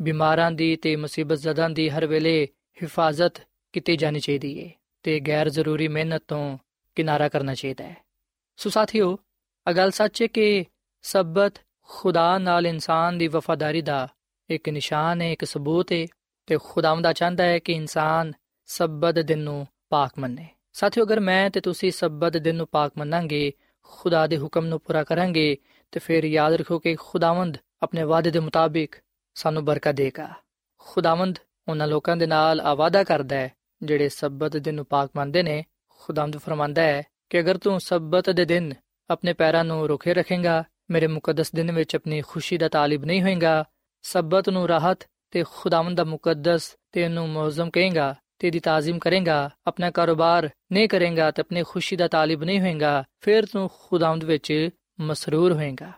ਬਿਮਾਰਾਂ 0.00 0.52
ਦੀ 0.52 0.76
ਤੇ 0.76 0.96
ਮੁਸੀਬਤ 0.96 1.38
ਜ਼ਦਾਂ 1.38 1.70
ਦੀ 1.70 1.88
ਹਰ 1.88 2.06
ਵੇਲੇ 2.06 2.48
ਹਿਫਾਜ਼ਤ 2.82 3.42
ਕੀਤੀ 3.72 3.96
ਜਾਣੀ 3.96 4.20
ਚਾਹੀਦੀ 4.20 4.64
ਹੈ 4.64 4.70
ਤੇ 5.02 5.20
ਗੈਰ 5.20 5.48
ਜ਼ਰੂਰੀ 5.48 5.88
ਮਿਹਨਤ 5.88 6.22
ਤੋਂ 6.28 6.58
ਕਿਨਾਰਾ 6.96 7.28
ਕਰਨਾ 7.28 7.54
ਚਾਹੀਦਾ 7.54 7.84
ਹੈ 7.84 7.96
ਸੋ 8.58 8.70
ਸਾਥੀਓ 8.70 9.16
ਅਗਲ 9.66 9.90
ਸੱਚ 9.90 10.22
ਹੈ 10.22 10.26
ਕਿ 10.26 10.64
ਸਬਤ 11.04 11.58
ਖੁਦਾ 11.88 12.38
ਨਾਲ 12.38 12.66
ਇਨਸਾਨ 12.66 13.18
ਦੀ 13.18 13.28
ਵਫਾਦਾਰੀ 13.28 13.82
ਦਾ 13.82 14.08
ਇੱਕ 14.50 14.68
ਨਿਸ਼ਾਨ 14.68 15.22
ਹੈ 15.22 15.30
ਇੱਕ 15.32 15.44
ਸਬੂਤ 15.44 15.92
ਹੈ 15.92 16.04
ਤੇ 16.48 16.58
ਖੁਦਾਵੰਦਾ 16.64 17.12
ਚਾਹੁੰਦਾ 17.12 17.44
ਹੈ 17.44 17.58
ਕਿ 17.58 17.72
ਇਨਸਾਨ 17.72 18.32
ਸਬਤ 18.68 19.18
ਦਿਨ 19.18 19.38
ਨੂੰ 19.38 19.66
ਪਾਕ 19.90 20.18
ਮੰਨੇ 20.18 20.48
ਸਾਥੀਓ 20.72 21.04
ਅਗਰ 21.04 21.20
ਮੈਂ 21.20 21.50
ਤੇ 21.50 21.60
ਤੁਸੀਂ 21.60 21.90
ਸਬਤ 21.92 22.36
ਦਿਨ 22.36 22.56
ਨੂੰ 22.56 22.66
ਪਾਕ 22.66 22.92
ਮੰਨਾਂਗੇ 22.98 23.52
ਖੁਦਾ 23.90 24.26
ਦੇ 24.26 24.36
ਹੁਕਮ 24.38 24.66
ਨੂੰ 24.66 24.80
ਪੂਰਾ 24.80 25.02
ਕਰਾਂਗੇ 25.04 25.56
ਤੇ 25.92 26.00
ਫਿਰ 26.00 26.24
ਯਾਦ 26.24 26.52
ਰੱਖੋ 26.52 26.78
ਕਿ 26.78 26.94
ਖੁਦਾਵੰਦ 26.94 27.56
ਆਪਣੇ 27.82 28.02
ਵਾਅਦੇ 28.02 28.30
ਦੇ 28.30 28.40
ਮੁਤਾਬਿਕ 28.40 28.96
ਸਾਨੂੰ 29.36 29.64
ਬਰਕਤ 29.64 29.94
ਦੇਗਾ 29.94 30.28
ਖੁਦਾਵੰਦ 30.86 31.38
ਉਹਨਾਂ 31.68 31.86
ਲੋਕਾਂ 31.88 32.16
ਦੇ 32.16 32.26
ਨਾਲ 32.26 32.60
ਆਵਾਦਾ 32.60 33.02
ਕਰਦਾ 33.04 33.36
ਹੈ 33.36 33.50
ਜਿਹੜੇ 33.82 34.08
ਸਬਤ 34.08 34.56
ਦਿਨ 34.56 34.74
ਨੂੰ 34.74 34.84
ਪਾਕ 34.86 35.10
ਮੰਨਦੇ 35.16 35.42
ਨੇ 35.42 35.62
ਖੁਦਾਮਦ 36.02 36.36
ਫਰਮਾਂਦਾ 36.36 36.82
ਹੈ 36.82 37.02
ਕਿ 37.30 37.40
ਅਗਰ 37.40 37.58
ਤੂੰ 37.58 37.80
ਸਬਤ 37.80 38.30
ਦੇ 38.30 38.44
ਦਿਨ 38.44 38.72
ਆਪਣੇ 39.10 39.32
ਪੈਰਾਂ 39.32 39.64
ਨੂੰ 39.64 39.88
ਰੁਕੇ 39.88 40.14
ਰੱਖੇਗਾ, 40.14 40.64
ਮੇਰੇ 40.90 41.06
ਮੁਕੱਦਸ 41.06 41.52
ਦਿਨ 41.54 41.72
ਵਿੱਚ 41.72 41.96
ਆਪਣੀ 41.96 42.20
ਖੁਸ਼ੀ 42.20 42.58
ਦਾ 42.58 42.68
ਤਾਲਿਬ 42.68 43.04
ਨਹੀਂ 43.04 43.22
ਹੋਏਗਾ, 43.22 43.64
ਸਬਤ 44.02 44.48
ਨੂੰ 44.48 44.68
ਰਾਹਤ 44.68 45.06
ਤੇ 45.30 45.44
ਖੁਦਾਵੰਦ 45.50 45.96
ਦਾ 45.96 46.04
ਮੁਕੱਦਸ 46.04 46.76
ਤੇ 46.92 47.02
ਇਹਨੂੰ 47.02 47.28
ਮੌਜ਼ਮ 47.28 47.70
ਕਹੇਗਾ 47.70 48.14
ਤੇ 48.38 48.50
ਦੀ 48.50 48.60
ਤਾਜ਼ੀਮ 48.60 48.98
ਕਰੇਗਾ, 48.98 49.50
ਆਪਣਾ 49.66 49.90
ਕਾਰੋਬਾਰ 49.90 50.48
ਨਹੀਂ 50.72 50.88
ਕਰੇਗਾ 50.88 51.30
ਤੇ 51.30 51.42
ਆਪਣੀ 51.42 51.62
ਖੁਸ਼ੀ 51.62 51.96
ਦਾ 51.96 52.08
ਤਾਲਿਬ 52.08 52.44
ਨਹੀਂ 52.44 52.60
ਹੋਏਗਾ, 52.60 53.04
ਫਿਰ 53.20 53.46
ਤੂੰ 53.46 53.70
ਖੁਦਾਵੰਦ 53.88 54.24
ਵਿੱਚ 54.24 54.68
ਮਸਰੂਰ 55.00 55.52
ਹੋਏਗਾ। 55.52 55.92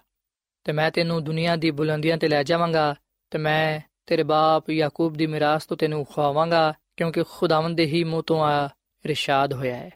ਤੇ 0.65 0.73
ਮੈਂ 0.73 0.91
ਤੈਨੂੰ 0.91 1.25
ਦੁਨੀਆ 1.25 1.57
ਦੀ 1.57 1.71
ਬੁਲੰਦੀਆਂ 1.71 2.17
ਤੇ 2.17 2.29
ਲੈ 2.29 2.43
ਜਾਵਾਂਗਾ 2.43 2.95
ਤੇ 3.31 3.39
ਮੈਂ 3.39 3.81
ਤੇਰੇ 4.07 4.23
ਬਾਪ 4.23 4.71
ਯਾਕੂਬ 4.71 5.15
ਦੀ 5.15 5.27
ਮਿਰਾਸ 5.27 5.67
ਤੋਂ 5.67 5.77
ਤੈਨੂੰ 5.77 6.05
ਖਵਾਵਾਂਗਾ 6.05 6.75
ਕਿਉਂਕਿ 6.97 7.23
ਖੁਦਾਵੰਦ 7.31 7.77
ਦੇ 7.77 7.87
ਹੀ 7.87 8.05
ਮੂੰਹ 8.05 8.23
ਤੋਂ 8.23 8.45
ਆ 8.45 8.69
ਇਰਸ਼ਾਦ 9.05 9.53
ਹੋਇਆ 9.53 9.77
ਹੈ। 9.77 9.91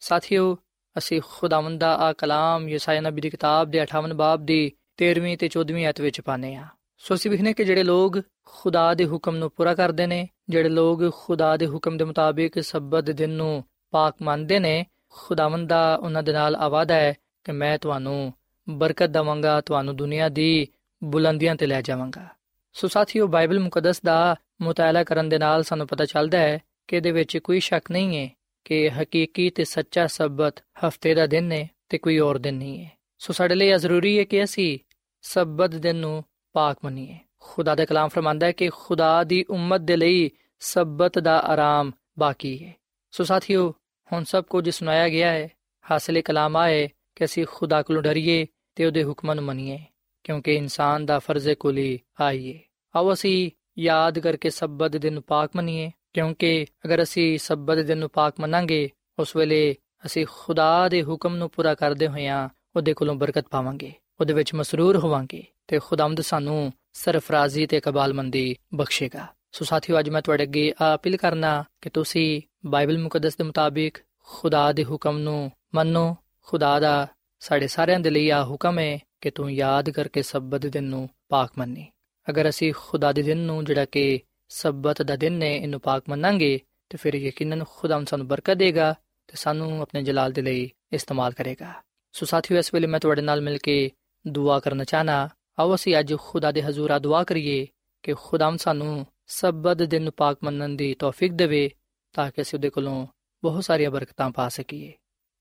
ਸਾਥੀਓ, 0.00 0.58
ਅਸੀਂ 0.98 1.20
ਖੁਦਾਵੰਦ 1.26 1.80
ਦਾ 1.80 1.96
ਆ 1.96 2.12
ਕਲਾਮ 2.12 2.68
ਯਸਾਇਆ 2.68 3.00
ਨਬੀ 3.00 3.20
ਦੀ 3.20 3.30
ਕਿਤਾਬ 3.30 3.70
ਦੇ 3.70 3.80
58 3.82 4.14
ਬਾਬ 4.14 4.44
ਦੀ 4.44 4.72
13ਵੀਂ 4.96 5.38
ਤੇ 5.38 5.48
14ਵੀਂ 5.48 5.86
ਆਇਤ 5.86 6.00
ਵਿੱਚ 6.00 6.20
ਪਾਨੇ 6.20 6.54
ਆ 6.54 6.66
ਸੋ 6.98 7.14
ਅਸੀਂ 7.14 7.30
ਵਿਖਨੇ 7.30 7.52
ਕਿ 7.52 7.64
ਜਿਹੜੇ 7.64 7.82
ਲੋਗ 7.82 8.12
ਖੁਦਾ 8.46 8.94
ਦੇ 8.94 9.06
ਹੁਕਮ 9.06 9.36
ਨੂੰ 9.36 9.50
ਪੂਰਾ 9.50 9.74
ਕਰਦੇ 9.74 10.06
ਨੇ, 10.06 10.28
ਜਿਹੜੇ 10.48 10.68
ਲੋਗ 10.68 11.10
ਖੁਦਾ 11.12 11.56
ਦੇ 11.56 11.66
ਹੁਕਮ 11.66 11.96
ਦੇ 11.96 12.04
ਮੁਤਾਬਿਕ 12.04 12.62
ਸਬਤ 12.62 13.10
ਦਿਨ 13.10 13.30
ਨੂੰ 13.30 13.64
ਪਾਕ 13.90 14.14
ਮੰਨਦੇ 14.22 14.58
ਨੇ, 14.58 14.86
ਖੁਦਾਵੰਦ 15.10 15.68
ਦਾ 15.68 15.96
ਉਹਨਾਂ 15.96 16.22
ਦੇ 16.22 16.32
ਨਾਲ 16.32 16.56
ਆਵਾਦਾ 16.56 16.94
ਹੈ 16.94 17.14
ਕਿ 17.44 17.52
ਮੈਂ 17.52 17.78
ਤੁਹਾਨੂੰ 17.78 18.32
ਬਰਕਤ 18.68 19.06
ਦਵਾਂਗਾ, 19.06 19.60
ਤੁਹਾਨੂੰ 19.60 19.96
ਦੁਨੀਆ 19.96 20.28
ਦੀ 20.28 20.68
ਬੁਲੰਦੀਆਂ 21.04 21.56
ਤੇ 21.56 21.66
ਲੈ 21.66 21.82
ਜਾਵਾਂਗਾ। 21.82 22.26
ਸੋ 22.72 22.88
ਸਾਥੀਓ, 22.88 23.26
ਬਾਈਬਲ 23.26 23.60
ਮੁਕੱਦਸ 23.60 24.00
ਦਾ 24.00 24.36
ਮਤਾਲਾ 24.62 25.04
ਕਰਨ 25.04 25.28
ਦੇ 25.28 25.38
ਨਾਲ 25.38 25.62
ਸਾਨੂੰ 25.62 25.86
ਪਤਾ 25.86 26.04
ਚੱਲਦਾ 26.04 26.38
ਹੈ 26.38 26.58
ਕਿ 26.88 26.96
ਇਹਦੇ 26.96 27.10
ਵਿੱਚ 27.10 27.38
ਕੋਈ 27.38 27.60
ਸ਼ੱਕ 27.60 27.90
ਨਹੀਂ 27.90 28.18
ਹੈ 28.18 28.30
ਕਿ 28.64 28.88
ਹਕੀਕੀ 28.90 29.50
ਤੇ 29.50 29.64
ਸੱਚਾ 29.64 30.06
ਸਬਤ 30.06 30.64
ਹਫ਼ਤੇ 30.86 31.14
ਦਾ 31.14 31.26
ਦਿਨ 31.26 31.52
ਹੈ 31.52 31.68
ਤੇ 31.88 31.98
ਕੋਈ 31.98 32.18
ਹੋਰ 32.18 32.38
ਦਿਨ 32.38 32.54
ਨਹੀਂ 32.54 32.84
ਹੈ 32.84 32.90
ਸੋ 33.18 33.32
ਸਾਡੇ 33.32 33.54
ਲਈ 33.54 33.68
ਇਹ 33.68 33.76
ਜ਼ਰੂਰੀ 33.76 34.18
ਹੈ 34.18 34.24
ਕਿ 34.24 34.44
ਅਸੀਂ 34.44 34.78
ਸਬਤ 35.22 35.74
ਦਿਨ 35.74 35.96
ਨੂੰ 35.96 36.24
ਪਾਕ 36.52 36.78
ਮੰਨੀਏ। 36.84 37.18
ਖੁਦਾ 37.40 37.74
ਦਾ 37.74 37.84
ਕਲਾਮ 37.84 38.08
ਫਰਮਾਂਦਾ 38.08 38.46
ਹੈ 38.46 38.52
ਕਿ 38.52 38.68
ਖੁਦਾ 38.68 39.24
ਦੀ 39.24 39.44
ਉਮਤ 39.50 39.80
ਦੇ 39.80 39.96
ਲਈ 39.96 40.30
ਸਬਤ 40.60 41.18
ਦਾ 41.18 41.38
ਆਰਾਮ 41.38 41.92
ਬਾਕੀ 42.18 42.64
ਹੈ 42.64 42.74
ਸੋ 43.12 43.24
ਸਾਥੀਓ, 43.24 43.74
ਹੁਣ 44.12 44.24
ਸਭ 44.24 44.44
ਕੁਝ 44.44 44.70
ਸੁਣਾਇਆ 44.70 45.08
ਗਿਆ 45.08 45.30
ਹੈ 45.30 45.48
ਹਾਸਲੇ 45.90 46.22
ਕਲਾਮ 46.22 46.56
ਆਏ 46.56 46.88
ਕਿ 47.16 47.24
ਅਸੀਂ 47.24 47.46
ਖੁਦਾ 47.48 47.82
ਕੋਲੋਂ 47.82 48.02
ਡਰੀਏ 48.02 48.46
ਤੇ 48.74 48.84
ਉਹਦੇ 48.84 49.04
ਹੁਕਮਾਂ 49.04 49.34
ਨੂੰ 49.34 49.44
ਮੰਨੀਏ, 49.44 49.78
ਕਿਉਂਕਿ 50.24 50.54
ਇਨਸਾਨ 50.54 51.06
ਦਾ 51.06 51.18
ਫਰਜ਼ 51.18 51.48
ਕੁਲੀ 51.50 51.98
ਆਈਏ 52.20 52.58
ਆਓ 52.96 53.12
ਅਸੀਂ 53.12 53.50
ਯਾਦ 53.78 54.18
ਕਰਕੇ 54.18 54.50
ਸਬਤ 54.50 54.96
ਦਿਨ 54.96 55.12
ਨੂੰ 55.12 55.22
ਪਾਕ 55.22 55.50
ਮੰਨੀਏ। 55.56 55.90
ਕਿਉਂਕਿ 56.12 56.66
ਅਗਰ 56.84 57.02
ਅਸੀਂ 57.02 57.38
ਸਬਤ 57.38 57.78
ਦਿਨ 57.78 57.98
ਨੂੰ 57.98 58.10
ਪਾਕ 58.10 58.34
ਮੰਨਾਂਗੇ, 58.40 58.90
ਉਸ 59.18 59.36
ਵੇਲੇ 59.36 59.76
ਅਸੀਂ 60.06 60.26
ਖੁਦਾ 60.30 60.88
ਦੇ 60.88 61.02
ਹੁਕਮ 61.02 61.36
ਨੂੰ 61.36 61.50
ਪੂਰਾ 61.50 61.74
ਕਰਦੇ 61.74 62.08
ਹੋਇਆਂ 62.08 62.48
ਉਹਦੇ 62.76 62.94
ਕੋਲੋਂ 62.94 63.14
ਬਰਕਤ 63.14 63.46
ਪਾਵਾਂਗੇ, 63.50 63.92
ਉਹਦੇ 64.20 64.32
ਵਿੱਚ 64.32 64.54
ਮਸਰੂਰ 64.54 64.96
ਹੋਵਾਂਗੇ 64.96 65.44
ਤੇ 65.68 65.78
ਖੁਦਾਵੰਦ 65.78 66.20
ਸਾਨੂੰ 66.20 66.72
ਸਰਫਰਾਜ਼ੀ 66.92 67.66
ਤੇ 67.66 67.80
ਕਬਾਲਮੰਦੀ 67.80 68.56
ਬਖਸ਼ੇਗਾ। 68.74 69.26
ਸੋ 69.52 69.64
ਸਾਥੀਓ, 69.64 69.98
ਅੱਜ 69.98 70.08
ਮੈਂ 70.10 70.22
ਤੁਹਾਡੇ 70.22 70.42
ਅੱਗੇ 70.42 70.72
ਅਪੀਲ 70.94 71.16
ਕਰਨਾ 71.16 71.64
ਕਿ 71.80 71.90
ਤੁਸੀਂ 71.90 72.42
ਬਾਈਬਲ 72.66 72.98
ਮੁਕੱਦਸ 72.98 73.36
ਦੇ 73.36 73.44
ਮੁਤਾਬਿਕ 73.44 73.98
ਖੁਦਾ 74.18 74.72
ਦੇ 74.72 74.84
ਹੁਕਮ 74.84 75.18
ਨੂੰ 75.18 75.50
ਮੰਨੋ, 75.74 76.16
ਖੁਦਾ 76.42 76.80
ਦਾ 76.80 77.06
ਸਾਡੇ 77.40 77.66
ਸਾਰਿਆਂ 77.66 78.00
ਦੇ 78.00 78.10
ਲਈ 78.10 78.30
ਆ 78.30 78.44
ਹੁਕਮ 78.44 78.78
ਹੈ 78.78 78.98
ਕਿ 79.20 79.30
ਤੂੰ 79.30 79.52
ਯਾਦ 79.52 79.90
ਕਰਕੇ 79.90 80.22
ਸਬਤ 80.22 80.66
ਦਿਨ 80.66 80.84
ਨੂੰ 80.84 81.08
ਪਾਕ 81.28 81.52
ਮੰਨੀ। 81.58 81.86
ਅਗਰ 82.30 82.48
ਅਸੀਂ 82.48 82.72
ਖੁਦਾ 82.76 83.12
ਦੇ 83.12 83.22
ਦਿਨ 83.22 83.38
ਨੂੰ 83.38 83.64
ਜਿਹੜਾ 83.64 83.84
ਕਿ 83.84 84.20
ਸਬਤ 84.52 85.02
ਦਾ 85.02 85.16
ਦਿਨ 85.16 85.32
ਨੇ 85.32 85.54
ਇਹਨੂੰ 85.56 85.80
ਪਾਕ 85.80 86.08
ਮੰਨਾਂਗੇ 86.08 86.58
ਤੇ 86.90 86.98
ਫਿਰ 86.98 87.14
ਯਕੀਨਨ 87.16 87.64
ਖੁਦਾ 87.68 88.02
ਸਾਨੂੰ 88.04 88.26
ਬਰਕਤ 88.28 88.56
ਦੇਗਾ 88.56 88.92
ਤੇ 89.28 89.36
ਸਾਨੂੰ 89.36 89.80
ਆਪਣੇ 89.82 90.02
ਜਲਾਲ 90.02 90.32
ਦੇ 90.32 90.42
ਲਈ 90.42 90.68
ਇਸਤੇਮਾਲ 90.92 91.32
ਕਰੇਗਾ 91.32 91.72
ਸੋ 92.14 92.26
ਸਾਥੀਓ 92.26 92.58
ਇਸ 92.58 92.72
ਵੇਲੇ 92.74 92.86
ਮੈਂ 92.86 93.00
ਤੁਹਾਡੇ 93.00 93.22
ਨਾਲ 93.22 93.40
ਮਿਲ 93.40 93.58
ਕੇ 93.58 93.90
ਦੁਆ 94.24 94.58
ਕਰਨਾ 94.60 94.84
ਚਾਹਨਾ 94.84 95.28
ਆਓ 95.58 95.74
ਅਸੀਂ 95.74 95.98
ਅੱਜ 95.98 96.14
ਖੁਦਾ 96.20 96.50
ਦੇ 96.52 96.62
ਹਜ਼ੂਰ 96.62 96.98
ਦੁਆ 96.98 97.22
ਕਰੀਏ 97.24 97.66
ਕਿ 98.04 98.14
ਖੁਦਾਮ 98.14 98.56
ਸਾਨੂੰ 98.56 99.06
ਸਬਤ 99.30 99.82
ਦਿਨ 99.82 100.02
ਨੂੰ 100.02 100.12
ਪਾਕ 100.12 100.38
ਮੰਨਣ 100.44 100.76
ਦੀ 100.76 100.94
ਤੌਫੀਕ 100.94 101.32
ਦੇਵੇ 101.32 101.68
ਤਾਂ 102.14 102.30
ਕਿ 102.30 102.42
ਅਸੀਂ 102.42 102.58
ਉਹਦੇ 102.58 102.70
ਕੋਲੋਂ 102.70 103.06
ਬਹੁਤ 103.42 103.64
ਸਾਰੀਆਂ 103.64 103.90
ਬਰਕਤਾਂ 103.90 104.30
ਪਾ 104.30 104.48
ਸਕੀਏ 104.48 104.92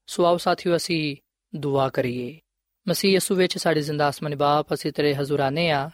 ਸੋ 0.07 0.25
ਆਓ 0.25 0.37
ਸਾਥੀਓ 0.37 0.75
ਅਸੀਂ 0.75 1.15
ਦੁਆ 1.53 1.89
ਕਰੀਏ 1.89 2.39
ਮਸੀਹ 2.87 3.11
ਯਿਸੂ 3.11 3.35
ਵਿੱਚ 3.35 3.57
ਸਾਡੇ 3.57 3.81
ਜ਼ਿੰਦਾ 3.81 4.09
ਅਸਮਾਨੀ 4.09 4.35
ਬਾਪ 4.35 4.73
ਅਸੀਂ 4.73 4.91
ਤੇਰੇ 4.91 5.13
ਹਜ਼ੂਰਾਨੇ 5.15 5.69
ਆ 5.71 5.89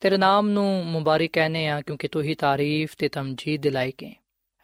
ਤੇਰੇ 0.00 0.16
ਨਾਮ 0.16 0.48
ਨੂੰ 0.48 0.84
ਮੁਬਾਰਕ 0.86 1.30
ਕਹਨੇ 1.32 1.68
ਆ 1.68 1.80
ਕਿਉਂਕਿ 1.80 2.08
ਤੂੰ 2.08 2.22
ਹੀ 2.22 2.34
ਤਾਰੀਫ 2.34 2.94
ਤੇ 2.98 3.08
ਤਮਜੀਦ 3.08 3.62
ਦੇ 3.62 3.70
ਲਾਇਕ 3.70 4.02
ਹੈ 4.04 4.12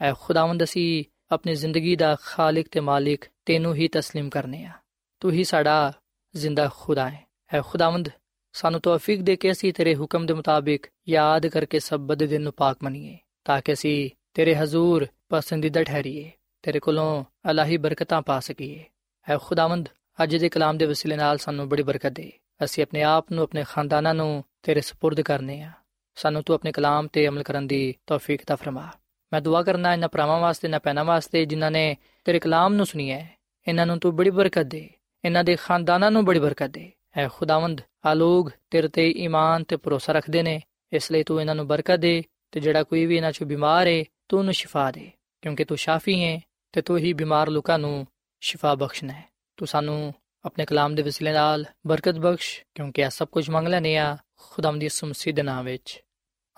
ਐ 0.01 0.13
ਖੁਦਾਵੰਦ 0.21 0.63
ਅਸੀਂ 0.65 1.05
ਆਪਣੀ 1.33 1.55
ਜ਼ਿੰਦਗੀ 1.55 1.97
ਦਾ 1.97 2.17
ਖਾਲਕ 2.23 2.69
ਤੇ 2.71 2.81
ਮਾਲਿਕ 2.81 3.25
ਤੈਨੂੰ 3.47 3.75
ਹੀ 3.75 3.89
تسلیم 3.99 4.29
ਕਰਨੇ 4.29 4.65
ਆ 4.65 4.73
ਤੂੰ 5.21 5.33
ਹੀ 5.33 5.45
ਸਾਡਾ 5.45 5.93
ਜ਼ਿੰਦਾ 6.35 6.69
ਖੁਦਾ 6.75 7.09
ਹੈ 7.11 7.27
ਐ 7.55 7.61
ਖੁਦਾਵੰਦ 7.61 8.09
ਸਾਨੂੰ 8.53 8.81
ਤੌਫੀਕ 8.81 9.23
ਦੇ 9.23 9.37
ਕੇ 9.37 9.51
ਅਸੀਂ 9.51 9.73
ਤੇਰੇ 9.73 9.95
ਹੁਕਮ 9.95 10.27
ਦੇ 10.27 10.35
ਮੁਤਾਬਿਕ 10.35 10.87
ਯਾਦ 11.09 11.47
ਕਰਕੇ 11.47 11.79
ਸਬਦ 11.79 12.25
ਦਿਨ 12.25 12.43
ਨੂੰ 12.43 12.53
ਪਾਕ 12.53 12.79
ਮੰਨੀਏ 12.83 13.17
ਤਾਂ 13.45 13.61
ਕਿ 13.61 13.73
ਅਸੀਂ 13.73 14.11
ਤੇਰੇ 14.35 14.55
ਹਜ਼ੂਰ 14.55 15.07
ਪਸੰਦੀਦਾ 15.29 15.83
ਠਹਿਰੀਏ 15.83 16.31
ਤੇਰੇ 16.63 16.79
ਕੋਲੋਂ 16.79 17.25
ਅਲਾਹੀ 17.51 17.77
ਬਰਕਤਾਂ 17.77 18.23
ਪਾ 18.23 18.41
ਸਕੀਏ 18.41 18.85
ਐ 19.27 19.37
ਖੁਦਾਵੰਦ 19.39 19.89
ਅੱਜ 20.23 20.37
ਦੇ 20.37 20.49
ਕਲਾਮ 20.49 20.79
ਦੇ 20.79 20.87
ਵਸੀਲੇ 20.87 21.17
ਨਾਲ 21.17 21.39
ਸਾਨੂੰ 21.39 21.69
ਬੜੀ 21.69 21.83
ਬਰਕਤ 21.83 22.13
ਦੇ 22.13 22.33
ਅਸੀਂ 22.65 22.83
ਆਪਣੇ 22.83 23.03
ਆਪ 23.03 23.33
ਨੂੰ 23.33 23.45
ਆਪਣੇ 23.45 23.65
ਖਾਨਦਾਨਾਂ 23.69 24.15
ਨੂੰ 24.15 24.45
ਤੇਰੇ 24.63 24.81
سپرد 24.81 25.23
ਕਰਨੇ 25.23 25.63
ਆ 25.63 25.71
ਸਾਨੂੰ 26.15 26.43
ਤੂੰ 26.43 26.55
ਆਪਣੇ 26.55 26.73
ਕਲਾਮ 26.73 27.07
ਤੇ 27.07 27.29
ਅਮਲ 27.29 27.43
ਕਰਨ 27.43 27.67
ਦੀ 27.67 27.95
ਤੌਫੀਕ 28.07 28.45
ਤਾ 28.45 28.57
ਫਰਮਾ 28.57 28.89
ਮੈਂ 29.33 29.41
ਦੁਆ 29.41 29.63
ਕਰਨਾ 29.63 29.93
ਇਹਨਾਂ 29.93 30.09
ਭਰਾਵਾਂ 30.09 30.41
ਵਾਸਤੇ 30.41 30.69
ਨਾ 30.69 30.79
ਪੈਣਾ 30.79 31.03
ਵਾਸਤੇ 31.03 31.45
ਜਿਨ੍ਹਾਂ 31.45 31.71
ਨੇ 31.71 31.97
ਤੇਰੇ 32.25 32.39
ਕਲਾਮ 32.39 32.75
ਨੂੰ 32.75 32.87
ਸੁਣਿਆ 32.87 33.19
ਹੈ 33.19 33.31
ਇਹਨਾਂ 33.69 33.87
ਨੂੰ 33.87 33.99
ਤੂੰ 33.99 34.17
ਬੜੀ 34.17 34.31
ਬਰਕਤ 34.31 34.63
ਦੇ 34.63 34.91
ਇਹਨਾਂ 35.25 35.45
ਦੇ 35.45 35.57
ਖਾਨਦਾਨਾਂ 35.57 36.11
ਨੂੰ 36.11 36.25
ਬੜੀ 36.25 36.39
ਬਰਕਤ 36.39 36.71
ਦੇ 36.71 36.93
ਐ 37.17 37.29
ਖੁਦਾਵੰਦ 37.29 37.81
ਆ 38.07 38.15
ਲੋਗ 38.15 38.51
ਤੇਰੇ 38.71 38.89
ਤੇ 38.89 39.11
ਈਮਾਨ 39.11 39.65
ਤੇ 39.65 39.77
ਭਰੋਸਾ 39.77 40.13
ਰੱਖਦੇ 40.13 40.43
ਨੇ 40.43 40.61
ਇਸ 40.93 41.13
ਲਈ 41.13 41.23
ਤੂੰ 41.23 41.41
ਇਹਨਾਂ 41.41 41.55
ਨੂੰ 41.55 41.67
ਬਰਕਤ 41.67 41.97
ਦੇ 41.97 42.23
ਤੇ 42.51 42.61
ਜਿਹੜਾ 42.61 42.83
ਕੋਈ 42.83 43.07
ਵੀ 43.07 43.17
ਇਹਨਾਂ 43.17 43.33
ਚੋਂ 43.33 43.47
ਬਿਮਾਰ 43.47 43.87
ਹੈ 43.87 44.05
ਤੂੰ 44.29 44.39
ਉਹਨੂੰ 44.39 44.55
ਸ਼ਿਫਾ 44.55 44.91
ਦੇ 44.91 45.11
ਕਿਉਂਕਿ 45.43 45.65
ਤੂੰ 45.65 45.77
ਸ਼ਾਫੀ 45.77 46.25
ਹੈ 46.25 46.41
ਤੇ 46.73 46.83
ਤੂੰ 46.83 46.99
ਹੀ 46.99 47.13
ਬਿਮਾਰ 47.13 47.49
ਲੋਕਾਂ 47.49 47.79
ਨੂੰ 47.79 48.07
ਸ਼ਿਫਾ 48.41 48.75
ਬਖਸ਼ਣਾ 48.75 49.13
ਹੈ 49.13 49.25
ਤੂੰ 49.57 49.69
ਸਾਨੂੰ 49.69 50.15
ਆਪਣੇ 50.45 50.65
ਕਲਾਮ 50.65 50.95
ਦੇ 50.95 51.03
ਵਸੀਲੇ 51.03 51.33
ਨਾਲ 51.33 51.65
ਬਰਕਤ 51.87 52.15
ਬਖਸ਼ 52.15 52.65
ਕਿਉਂਕਿ 52.75 53.03
ਇਹ 53.03 53.11
ਸਭ 53.11 53.29
ਕੁਝ 53.29 53.51
ਮੰਗ 53.51 53.69
ਲੈਨੇ 53.69 53.97
ਆ 53.97 54.17
ਖੁਦਾਮ 54.52 54.80
ਦੀ 54.80 54.90
ਸੁਮਸੀ 54.90 55.32
ਦੇ 55.32 55.42
ਨਾਮ 55.42 55.66
ਵਿੱਚ 55.66 56.04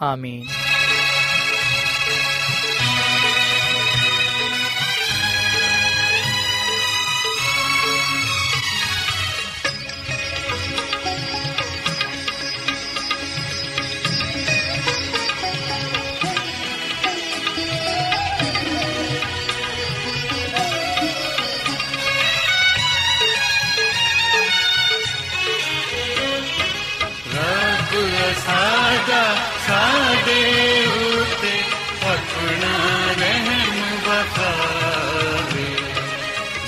ਆਮੀਨ। 0.02 0.75
ਸਾਡਾ 29.06 29.24
ਸਾਡੇ 29.68 30.42
ਉਤੇ 30.86 31.52
ਆਪਣਾ 32.10 32.72
ਰਹਿਮ 33.20 33.82
ਵਖਾਵੇ 34.06 35.66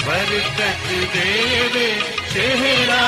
ਬਰਕਤ 0.06 0.86
ਦੇਵੇ 1.14 1.88
ਚਿਹਰਾ 2.34 3.02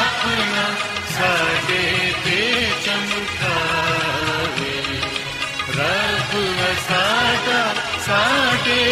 ਆਪਣਾ 0.00 0.66
ਸਾਡੇ 1.14 2.12
ਤੇ 2.24 2.66
ਚਮਕਾਵੇ। 2.86 4.72
ਰੱਬ 5.78 6.32
ਸਾਡਾ 6.88 7.62
ਸਾਡੇ 8.06 8.82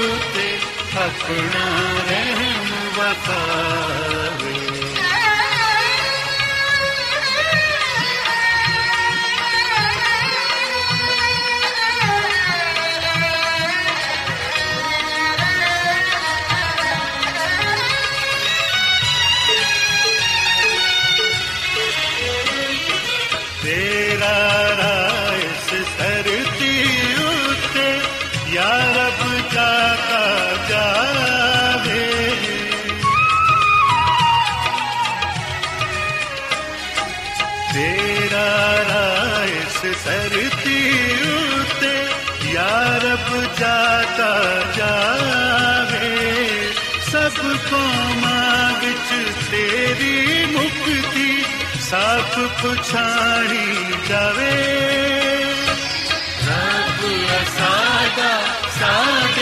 ਉਤੇ 0.00 0.48
ਆਪਣਾ 1.04 1.66
ਰਹਿਮ 2.10 2.66
ਵਖਾਵੇ 2.98 4.67
ਰਾਇਸ 39.88 40.04
ਧਰਤੀ 40.04 40.80
ਉਤੇ 41.26 41.92
ਯਾ 42.52 42.98
ਰੱਬ 43.02 43.28
ਜਾਤਾ 43.58 44.32
ਜਾਵੇ 44.76 46.10
ਸਭ 47.10 47.38
ਕੌਮਾਂ 47.70 48.72
ਚ 48.82 49.22
ਤੇਰੀ 49.50 50.44
ਮੁਕਤੀ 50.46 51.30
ਸਾਫ਼ 51.80 52.38
ਪੁਛਾਣੀ 52.62 53.66
ਜਾਵੇ 54.08 54.52
ਰੱਬ 56.48 57.02
ਸਾਡਾ 57.48 58.32
ਸਾਡੇ 58.78 59.37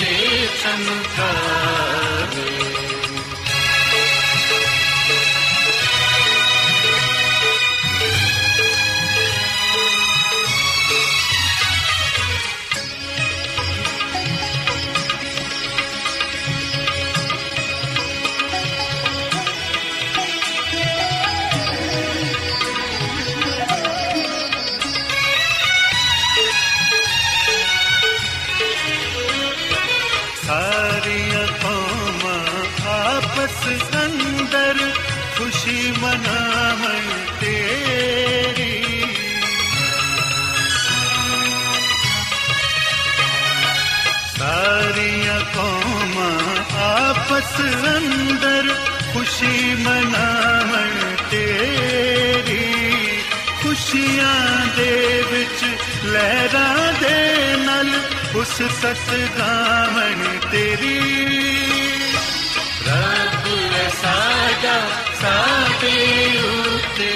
ਤੇ 0.00 0.46
ਚਮਕਾਵੇ 0.62 2.17
सस 58.58 59.06
रावण 59.38 60.22
तेरी 60.50 60.96
साजा 63.98 64.74
सापे 65.20 65.92
उते 66.48 67.10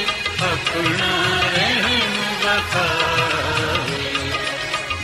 अपना 0.51 1.11
रहम 1.55 2.15
ते 2.45 2.87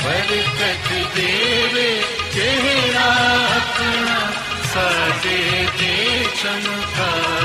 बरकत 0.04 0.88
देवे 1.16 1.90
चेहरा 2.36 3.10
अपना 3.58 4.18
तेरापणा 4.72 5.38
ते 5.80 5.92
च 6.40 7.37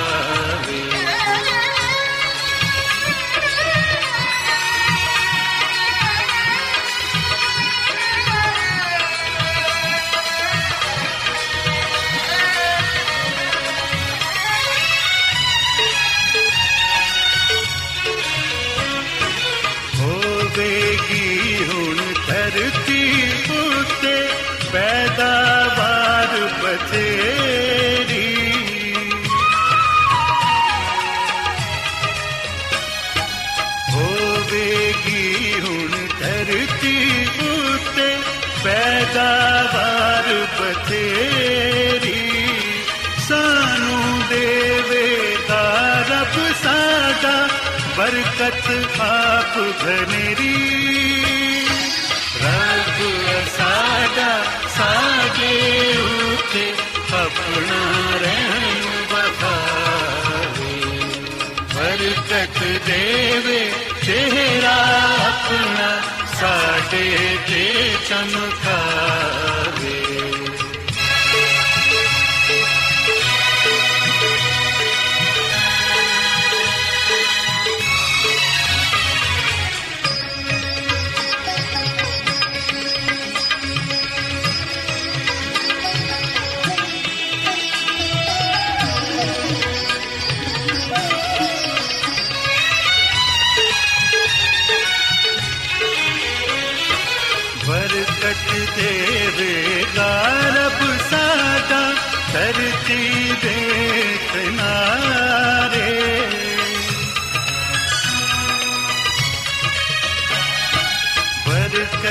बरकत 47.97 48.67
आप 49.05 49.53
घनेरी 49.85 50.55
रब 52.43 52.97
साडा 53.57 54.31
सागे 54.77 55.53
उठे 56.29 56.65
अपना 57.21 57.79
रहन 58.23 58.73
रघु 59.13 60.73
बरकत 61.75 62.59
देवे 62.89 63.61
चेहरा 64.05 64.77
अपना 65.29 65.89
साडे 66.39 67.05
ते 67.49 67.63
चमकावे 68.09 69.52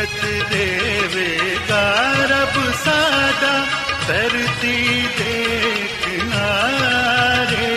ਬਰਕਤ 0.03 0.51
ਦੇਵੇਗਾ 0.51 1.83
ਰੱਬ 2.31 2.55
ਸਾਡਾ, 2.75 3.53
ਧਰਤੀ 4.07 5.03
ਦੇ 5.19 5.35
ਕਿਨਾਰੇ 6.05 7.69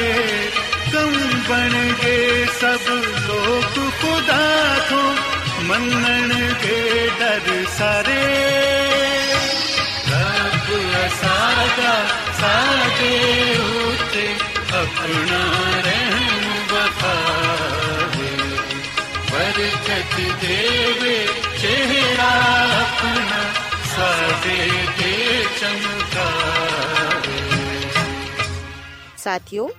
ਕਮ 0.94 1.14
ਬਣ 1.50 1.74
ਗਏ 2.04 2.46
ਸਭ 2.62 2.90
ਲੋਕ 3.28 3.78
ਖੁਦਾ 4.02 4.40
ਤੋਂ 4.90 5.14
ਮੰਨਣਗੇ 5.64 7.10
ਡਰ 7.20 7.66
ਸਾਰੇ। 7.78 8.20
ਰੱਬ 10.10 10.68
ਸਾਡਾ, 11.22 11.96
ਸਾਡੇ 12.42 13.16
ਉਤੇ 13.86 14.28
ਆਪਣਾ 14.74 15.44
ਰਹਿਮ 15.86 16.54
ਬਖਾਵੇ 16.72 18.32
ਬਰਕਤ 19.32 20.20
ਦੇਵੇ 20.42 21.18
ਚਿਹਰਾ 21.66 22.26
ਆਪਣਾ 22.72 23.38
ਸਾਡੇ 23.86 24.68
ਤੇ 24.98 25.44
ਚਮਕਾਵੇ 25.60 27.38
ਸਾਥਿਓ 29.18 29.70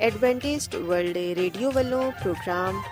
ਐਡਵੈਂਟਿਸਟ 0.00 0.76
ਵਰਲਡ 0.76 1.16
ਰੇਡੀਓ 1.38 1.70
ਵੱਲੋਂ 1.70 2.10
ਪ੍ਰੋਗਰਾਮ 2.12 2.82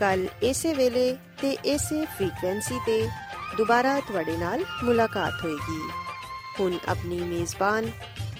ਕੱਲ 0.00 0.28
ਇਸੇ 0.42 0.74
ਵੇਲੇ 0.74 1.16
ਤੇ 1.40 1.56
ਇਸੇ 1.64 2.04
ਫ੍ਰੀਕਵੈਂਸੀ 2.04 2.80
ਤੇ 2.86 3.08
ਦੁਬਾਰਾ 3.56 4.00
ਤੁਹਾਡੇ 4.00 4.36
ਨਾਲ 4.36 4.64
ਮੁਲਾਕਾਤ 4.84 5.32
ਹੋਏਗੀ। 5.44 5.90
ਹੁਣ 6.60 6.78
ਆਪਣੀ 6.88 7.20
ਮੇਜ਼ਬਾਨ 7.20 7.90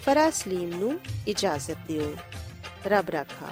ਫਰਾਜ਼ 0.04 0.34
ਸਲੀਮ 0.34 0.68
ਨੂੰ 0.68 1.00
ਇਜਾਜ਼ਤ 1.28 1.76
ਦਿਓ। 1.88 2.14
ਰੱਬ 2.86 3.10
ਰਾਖਾ। 3.10 3.46